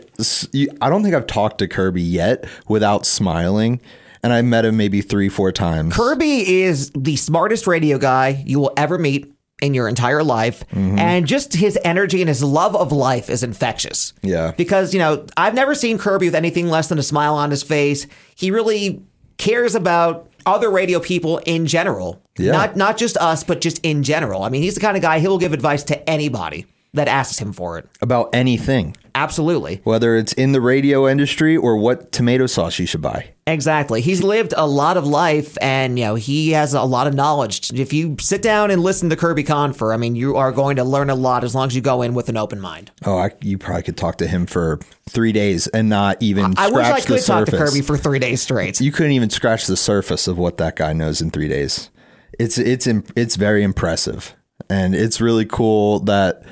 you- 0.51 0.69
I 0.79 0.89
don't 0.91 1.01
think 1.01 1.15
I've 1.15 1.25
talked 1.25 1.57
to 1.57 1.67
Kirby 1.67 2.03
yet 2.03 2.45
without 2.67 3.03
smiling, 3.07 3.79
and 4.25 4.33
I 4.33 4.41
met 4.41 4.65
him 4.65 4.75
maybe 4.75 5.01
three, 5.01 5.29
four 5.29 5.51
times. 5.51 5.95
Kirby 5.95 6.63
is 6.63 6.89
the 6.95 7.15
smartest 7.15 7.67
radio 7.67 7.99
guy 7.99 8.43
you 8.43 8.59
will 8.59 8.73
ever 8.75 8.97
meet 8.97 9.31
in 9.61 9.75
your 9.75 9.87
entire 9.87 10.23
life. 10.23 10.67
Mm-hmm. 10.69 10.97
And 10.97 11.27
just 11.27 11.53
his 11.53 11.77
energy 11.85 12.23
and 12.23 12.27
his 12.27 12.43
love 12.43 12.75
of 12.75 12.91
life 12.91 13.29
is 13.29 13.43
infectious. 13.43 14.13
Yeah. 14.23 14.51
Because, 14.57 14.95
you 14.95 14.99
know, 14.99 15.27
I've 15.37 15.53
never 15.53 15.75
seen 15.75 15.99
Kirby 15.99 16.25
with 16.25 16.33
anything 16.33 16.69
less 16.69 16.89
than 16.89 16.97
a 16.97 17.03
smile 17.03 17.35
on 17.35 17.51
his 17.51 17.61
face. 17.61 18.07
He 18.33 18.49
really 18.49 19.03
cares 19.37 19.75
about 19.75 20.27
other 20.47 20.71
radio 20.71 20.99
people 20.99 21.37
in 21.45 21.67
general. 21.67 22.19
Yeah. 22.35 22.51
Not 22.51 22.75
not 22.75 22.97
just 22.97 23.17
us, 23.17 23.43
but 23.43 23.61
just 23.61 23.79
in 23.85 24.01
general. 24.01 24.41
I 24.41 24.49
mean, 24.49 24.63
he's 24.63 24.73
the 24.73 24.81
kind 24.81 24.97
of 24.97 25.03
guy 25.03 25.19
he 25.19 25.27
will 25.27 25.37
give 25.37 25.53
advice 25.53 25.83
to 25.83 26.09
anybody 26.09 26.65
that 26.95 27.07
asks 27.07 27.37
him 27.37 27.53
for 27.53 27.77
it. 27.77 27.87
about 28.01 28.33
anything, 28.33 28.97
Absolutely. 29.15 29.81
whether 29.85 30.15
it's 30.15 30.33
in 30.33 30.51
the 30.51 30.61
radio 30.61 31.07
industry 31.07 31.55
or 31.55 31.77
what 31.77 32.11
tomato 32.11 32.45
sauce 32.45 32.77
you 32.77 32.85
should 32.85 33.01
buy. 33.01 33.29
Exactly. 33.47 34.01
He's 34.01 34.21
lived 34.21 34.53
a 34.57 34.67
lot 34.67 34.97
of 34.97 35.07
life 35.07 35.57
and, 35.61 35.97
you 35.97 36.05
know, 36.05 36.15
he 36.15 36.51
has 36.51 36.73
a 36.73 36.81
lot 36.83 37.07
of 37.07 37.13
knowledge. 37.13 37.71
If 37.71 37.93
you 37.93 38.17
sit 38.19 38.41
down 38.41 38.71
and 38.71 38.81
listen 38.81 39.09
to 39.11 39.15
Kirby 39.15 39.43
Confer, 39.43 39.93
I 39.93 39.97
mean, 39.97 40.15
you 40.15 40.35
are 40.35 40.51
going 40.51 40.75
to 40.77 40.83
learn 40.83 41.09
a 41.09 41.15
lot 41.15 41.43
as 41.43 41.55
long 41.55 41.67
as 41.67 41.75
you 41.75 41.81
go 41.81 42.01
in 42.01 42.13
with 42.13 42.27
an 42.27 42.37
open 42.37 42.59
mind. 42.59 42.91
Oh, 43.05 43.17
I, 43.17 43.31
you 43.41 43.57
probably 43.57 43.83
could 43.83 43.97
talk 43.97 44.17
to 44.17 44.27
him 44.27 44.47
for 44.47 44.79
three 45.09 45.31
days 45.31 45.67
and 45.67 45.87
not 45.87 46.21
even 46.21 46.55
I 46.57 46.67
scratch 46.67 46.73
wish 46.73 46.85
I 46.85 47.01
could 47.07 47.25
talk 47.25 47.45
to. 47.45 47.57
Kirby 47.57 47.81
for 47.81 47.97
three 47.97 48.19
days 48.19 48.41
straight. 48.41 48.81
You 48.81 48.91
couldn't 48.91 49.13
even 49.13 49.29
scratch 49.29 49.67
the 49.67 49.77
surface 49.77 50.27
of 50.27 50.37
what 50.37 50.57
that 50.57 50.75
guy 50.75 50.93
knows 50.93 51.21
in 51.21 51.31
three 51.31 51.47
days. 51.47 51.89
It's 52.37 52.57
it's 52.57 52.85
it's 53.15 53.37
very 53.37 53.63
impressive, 53.63 54.35
and 54.69 54.93
it's 54.93 55.21
really 55.21 55.45
cool 55.45 56.01
that 56.01 56.43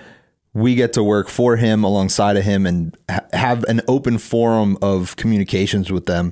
we 0.53 0.75
get 0.75 0.93
to 0.93 1.03
work 1.03 1.29
for 1.29 1.55
him 1.55 1.83
alongside 1.83 2.37
of 2.37 2.43
him 2.43 2.65
and 2.65 2.97
ha- 3.09 3.25
have 3.33 3.63
an 3.65 3.81
open 3.87 4.17
forum 4.17 4.77
of 4.81 5.15
communications 5.15 5.91
with 5.91 6.05
them 6.05 6.31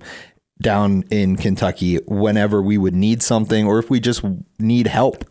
down 0.62 1.03
in 1.10 1.36
Kentucky 1.36 1.97
whenever 2.07 2.62
we 2.62 2.77
would 2.77 2.93
need 2.93 3.23
something 3.23 3.65
or 3.65 3.79
if 3.79 3.89
we 3.89 3.99
just 3.99 4.23
need 4.60 4.88
help. 4.88 5.25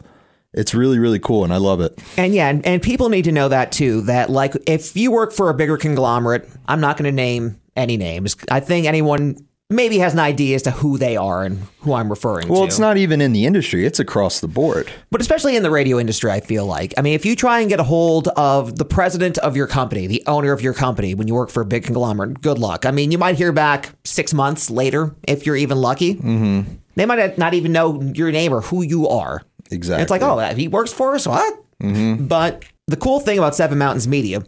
It's 0.52 0.74
really, 0.74 0.98
really 0.98 1.20
cool 1.20 1.44
and 1.44 1.52
I 1.52 1.58
love 1.58 1.80
it. 1.80 1.96
And 2.16 2.34
yeah, 2.34 2.48
and, 2.48 2.66
and 2.66 2.82
people 2.82 3.08
need 3.08 3.22
to 3.24 3.32
know 3.32 3.48
that 3.48 3.70
too. 3.70 4.00
That 4.02 4.30
like 4.30 4.56
if 4.66 4.96
you 4.96 5.12
work 5.12 5.32
for 5.32 5.48
a 5.48 5.54
bigger 5.54 5.76
conglomerate, 5.76 6.48
I'm 6.66 6.80
not 6.80 6.96
going 6.96 7.04
to 7.04 7.12
name 7.12 7.60
any 7.76 7.96
names. 7.96 8.36
I 8.50 8.58
think 8.58 8.86
anyone 8.86 9.46
maybe 9.70 9.98
has 9.98 10.12
an 10.12 10.18
idea 10.18 10.56
as 10.56 10.62
to 10.62 10.72
who 10.72 10.98
they 10.98 11.16
are 11.16 11.44
and 11.44 11.66
who 11.80 11.94
I'm 11.94 12.10
referring 12.10 12.48
Well, 12.48 12.56
to. 12.56 12.60
Well, 12.60 12.64
it's 12.64 12.78
not 12.78 12.96
even 12.96 13.20
in 13.20 13.32
the 13.32 13.46
industry, 13.46 13.86
it's 13.86 14.00
across 14.00 14.40
the 14.40 14.48
board. 14.48 14.90
But 15.10 15.20
especially 15.20 15.56
in 15.56 15.62
the 15.62 15.70
radio 15.70 15.98
industry, 15.98 16.30
I 16.30 16.40
feel 16.40 16.66
like. 16.66 16.92
I 16.98 17.02
mean, 17.02 17.14
if 17.14 17.24
you 17.24 17.36
try 17.36 17.60
and 17.60 17.68
get 17.68 17.80
a 17.80 17.84
hold 17.84 18.28
of 18.28 18.76
the 18.76 18.84
president 18.84 19.38
of 19.38 19.56
your 19.56 19.66
company, 19.68 20.06
the 20.06 20.22
owner 20.26 20.52
of 20.52 20.60
your 20.60 20.74
company, 20.74 21.14
when 21.14 21.28
you 21.28 21.34
work 21.34 21.50
for 21.50 21.62
a 21.62 21.66
big 21.66 21.84
conglomerate, 21.84 22.42
good 22.42 22.58
luck. 22.58 22.84
I 22.84 22.90
mean, 22.90 23.12
you 23.12 23.18
might 23.18 23.36
hear 23.36 23.52
back 23.52 23.90
six 24.04 24.34
months 24.34 24.70
later 24.70 25.14
if 25.26 25.46
you're 25.46 25.56
even 25.56 25.78
lucky. 25.78 26.16
Mm-hmm. 26.16 26.74
They 26.96 27.06
might 27.06 27.38
not 27.38 27.54
even 27.54 27.72
know 27.72 28.02
your 28.14 28.32
name 28.32 28.52
or 28.52 28.60
who 28.60 28.82
you 28.82 29.08
are. 29.08 29.42
Exactly. 29.70 30.02
It's 30.02 30.10
like, 30.10 30.22
oh, 30.22 30.38
he 30.54 30.68
works 30.68 30.92
for 30.92 31.14
us? 31.14 31.26
What? 31.26 31.54
Mm-hmm. 31.80 32.26
But 32.26 32.64
the 32.88 32.96
cool 32.96 33.20
thing 33.20 33.38
about 33.38 33.54
Seven 33.54 33.78
Mountains 33.78 34.08
Media, 34.08 34.42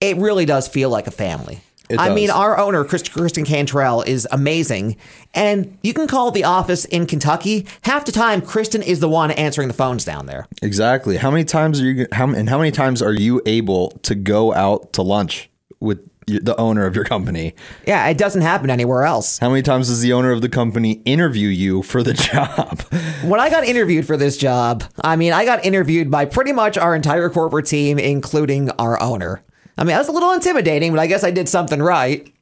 it 0.00 0.16
really 0.16 0.44
does 0.44 0.68
feel 0.68 0.88
like 0.88 1.08
a 1.08 1.10
family. 1.10 1.60
It 1.92 2.00
I 2.00 2.08
does. 2.08 2.14
mean, 2.14 2.30
our 2.30 2.58
owner, 2.58 2.84
Kristin 2.84 3.44
Cantrell, 3.44 4.02
is 4.02 4.26
amazing. 4.32 4.96
And 5.34 5.76
you 5.82 5.92
can 5.92 6.06
call 6.06 6.30
the 6.30 6.44
office 6.44 6.84
in 6.86 7.06
Kentucky. 7.06 7.66
Half 7.82 8.06
the 8.06 8.12
time, 8.12 8.40
Kristin 8.40 8.82
is 8.82 9.00
the 9.00 9.08
one 9.08 9.30
answering 9.32 9.68
the 9.68 9.74
phones 9.74 10.04
down 10.04 10.26
there. 10.26 10.46
Exactly. 10.62 11.18
How 11.18 11.30
many 11.30 11.44
times 11.44 11.80
are 11.80 11.84
you 11.84 12.06
how 12.12 12.28
and 12.28 12.48
how 12.48 12.58
many 12.58 12.70
times 12.70 13.02
are 13.02 13.12
you 13.12 13.42
able 13.46 13.90
to 14.02 14.14
go 14.14 14.54
out 14.54 14.92
to 14.94 15.02
lunch 15.02 15.50
with 15.80 16.00
the 16.26 16.56
owner 16.58 16.86
of 16.86 16.94
your 16.94 17.04
company? 17.04 17.54
Yeah, 17.86 18.06
it 18.08 18.16
doesn't 18.16 18.42
happen 18.42 18.70
anywhere 18.70 19.02
else. 19.02 19.38
How 19.38 19.50
many 19.50 19.60
times 19.62 19.88
does 19.88 20.00
the 20.00 20.12
owner 20.12 20.30
of 20.32 20.40
the 20.40 20.48
company 20.48 21.02
interview 21.04 21.48
you 21.48 21.82
for 21.82 22.02
the 22.02 22.14
job? 22.32 22.80
When 23.22 23.38
I 23.40 23.50
got 23.50 23.64
interviewed 23.64 24.06
for 24.06 24.16
this 24.16 24.36
job, 24.38 24.84
I 25.02 25.16
mean, 25.16 25.32
I 25.32 25.44
got 25.44 25.64
interviewed 25.64 26.10
by 26.10 26.24
pretty 26.24 26.52
much 26.52 26.78
our 26.78 26.94
entire 26.94 27.28
corporate 27.28 27.66
team, 27.66 27.98
including 27.98 28.70
our 28.72 29.00
owner. 29.02 29.42
I 29.78 29.84
mean, 29.84 29.88
that 29.94 29.98
was 29.98 30.08
a 30.08 30.12
little 30.12 30.32
intimidating, 30.32 30.92
but 30.92 31.00
I 31.00 31.06
guess 31.06 31.24
I 31.24 31.30
did 31.30 31.48
something 31.48 31.80
right. 31.82 32.32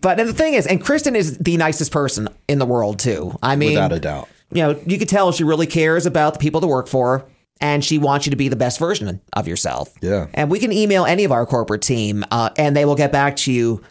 But 0.00 0.20
and 0.20 0.28
the 0.28 0.34
thing 0.34 0.54
is, 0.54 0.66
and 0.66 0.82
Kristin 0.82 1.14
is 1.14 1.38
the 1.38 1.56
nicest 1.56 1.92
person 1.92 2.28
in 2.46 2.58
the 2.58 2.66
world 2.66 2.98
too. 2.98 3.36
I 3.42 3.56
mean, 3.56 3.70
Without 3.70 3.92
a 3.92 3.98
doubt. 4.00 4.28
you 4.52 4.62
know, 4.62 4.80
you 4.86 4.98
could 4.98 5.08
tell 5.08 5.32
she 5.32 5.44
really 5.44 5.66
cares 5.66 6.06
about 6.06 6.34
the 6.34 6.38
people 6.38 6.60
that 6.60 6.66
work 6.66 6.88
for 6.88 7.18
her, 7.18 7.24
and 7.60 7.84
she 7.84 7.98
wants 7.98 8.26
you 8.26 8.30
to 8.30 8.36
be 8.36 8.48
the 8.48 8.56
best 8.56 8.78
version 8.78 9.20
of 9.32 9.48
yourself. 9.48 9.92
Yeah. 10.00 10.26
And 10.34 10.50
we 10.50 10.58
can 10.58 10.72
email 10.72 11.04
any 11.04 11.24
of 11.24 11.32
our 11.32 11.46
corporate 11.46 11.82
team, 11.82 12.24
uh, 12.30 12.50
and 12.56 12.76
they 12.76 12.84
will 12.84 12.94
get 12.96 13.12
back 13.12 13.36
to 13.36 13.52
you 13.52 13.82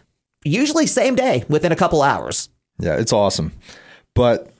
usually 0.44 0.86
same 0.86 1.14
day, 1.14 1.44
within 1.48 1.72
a 1.72 1.76
couple 1.76 2.00
hours. 2.02 2.48
Yeah, 2.78 2.96
it's 2.96 3.12
awesome. 3.12 3.52
But 4.14 4.52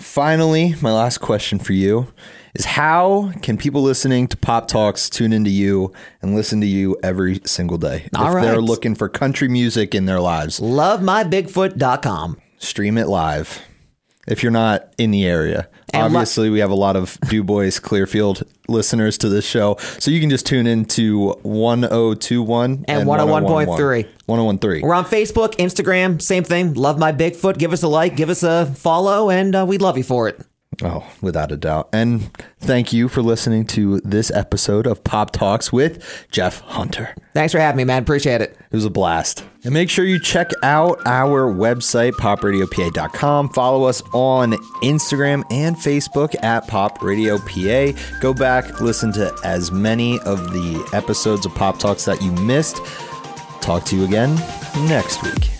finally, 0.00 0.74
my 0.80 0.92
last 0.92 1.18
question 1.18 1.58
for 1.58 1.72
you 1.72 2.12
is 2.54 2.64
how 2.64 3.32
can 3.42 3.56
people 3.56 3.82
listening 3.82 4.28
to 4.28 4.36
Pop 4.36 4.68
Talks 4.68 5.08
tune 5.08 5.32
into 5.32 5.50
you 5.50 5.92
and 6.22 6.34
listen 6.34 6.60
to 6.60 6.66
you 6.66 6.96
every 7.02 7.40
single 7.44 7.78
day? 7.78 8.08
All 8.14 8.36
if 8.36 8.42
they're 8.42 8.60
looking 8.60 8.94
for 8.94 9.08
country 9.08 9.48
music 9.48 9.94
in 9.94 10.06
their 10.06 10.20
lives, 10.20 10.60
LoveMyBigfoot.com. 10.60 12.40
stream 12.58 12.98
it 12.98 13.08
live. 13.08 13.60
If 14.28 14.42
you're 14.42 14.52
not 14.52 14.92
in 14.98 15.10
the 15.10 15.24
area, 15.24 15.66
And 15.92 16.00
lo- 16.02 16.06
obviously 16.20 16.50
we 16.50 16.60
have 16.60 16.70
a 16.70 16.74
lot 16.74 16.94
of 16.94 17.18
Du 17.28 17.42
Bois 17.42 17.70
Clearfield 17.80 18.42
listeners 18.68 19.18
to 19.18 19.28
this 19.28 19.44
show, 19.44 19.76
so 19.98 20.10
you 20.10 20.20
can 20.20 20.30
just 20.30 20.46
tune 20.46 20.66
in 20.66 20.84
to 20.86 21.30
1021 21.42 22.84
And 22.86 23.08
101.3. 23.08 24.06
1013. 24.26 24.82
We're 24.86 24.94
on 24.94 25.04
Facebook, 25.04 25.56
Instagram, 25.56 26.20
same 26.22 26.44
thing. 26.44 26.74
Love 26.74 26.98
my 26.98 27.12
Bigfoot. 27.12 27.58
Give 27.58 27.72
us 27.72 27.82
a 27.82 27.88
like, 27.88 28.16
give 28.16 28.30
us 28.30 28.42
a 28.42 28.66
follow, 28.76 29.30
and 29.30 29.54
uh, 29.56 29.64
we'd 29.66 29.82
love 29.82 29.96
you 29.96 30.04
for 30.04 30.28
it. 30.28 30.40
Oh, 30.82 31.04
without 31.20 31.52
a 31.52 31.56
doubt. 31.56 31.88
And 31.92 32.30
thank 32.60 32.92
you 32.92 33.08
for 33.08 33.22
listening 33.22 33.66
to 33.66 34.00
this 34.00 34.30
episode 34.30 34.86
of 34.86 35.02
Pop 35.04 35.30
Talks 35.32 35.72
with 35.72 36.26
Jeff 36.30 36.60
Hunter. 36.60 37.14
Thanks 37.34 37.52
for 37.52 37.58
having 37.58 37.76
me, 37.78 37.84
man. 37.84 38.02
Appreciate 38.02 38.40
it. 38.40 38.56
It 38.70 38.76
was 38.76 38.84
a 38.84 38.90
blast. 38.90 39.44
And 39.64 39.74
make 39.74 39.90
sure 39.90 40.06
you 40.06 40.18
check 40.18 40.50
out 40.62 40.98
our 41.06 41.52
website, 41.52 42.12
popradiopa.com. 42.12 43.50
Follow 43.50 43.84
us 43.84 44.00
on 44.14 44.52
Instagram 44.82 45.42
and 45.50 45.76
Facebook 45.76 46.34
at 46.42 46.66
Pop 46.66 47.02
Radio 47.02 47.36
PA. 47.38 47.92
Go 48.20 48.32
back, 48.32 48.80
listen 48.80 49.12
to 49.14 49.36
as 49.44 49.70
many 49.70 50.18
of 50.20 50.52
the 50.52 50.88
episodes 50.94 51.44
of 51.44 51.54
Pop 51.54 51.78
Talks 51.78 52.04
that 52.06 52.22
you 52.22 52.30
missed. 52.32 52.76
Talk 53.60 53.84
to 53.86 53.96
you 53.96 54.04
again 54.04 54.34
next 54.88 55.22
week. 55.22 55.59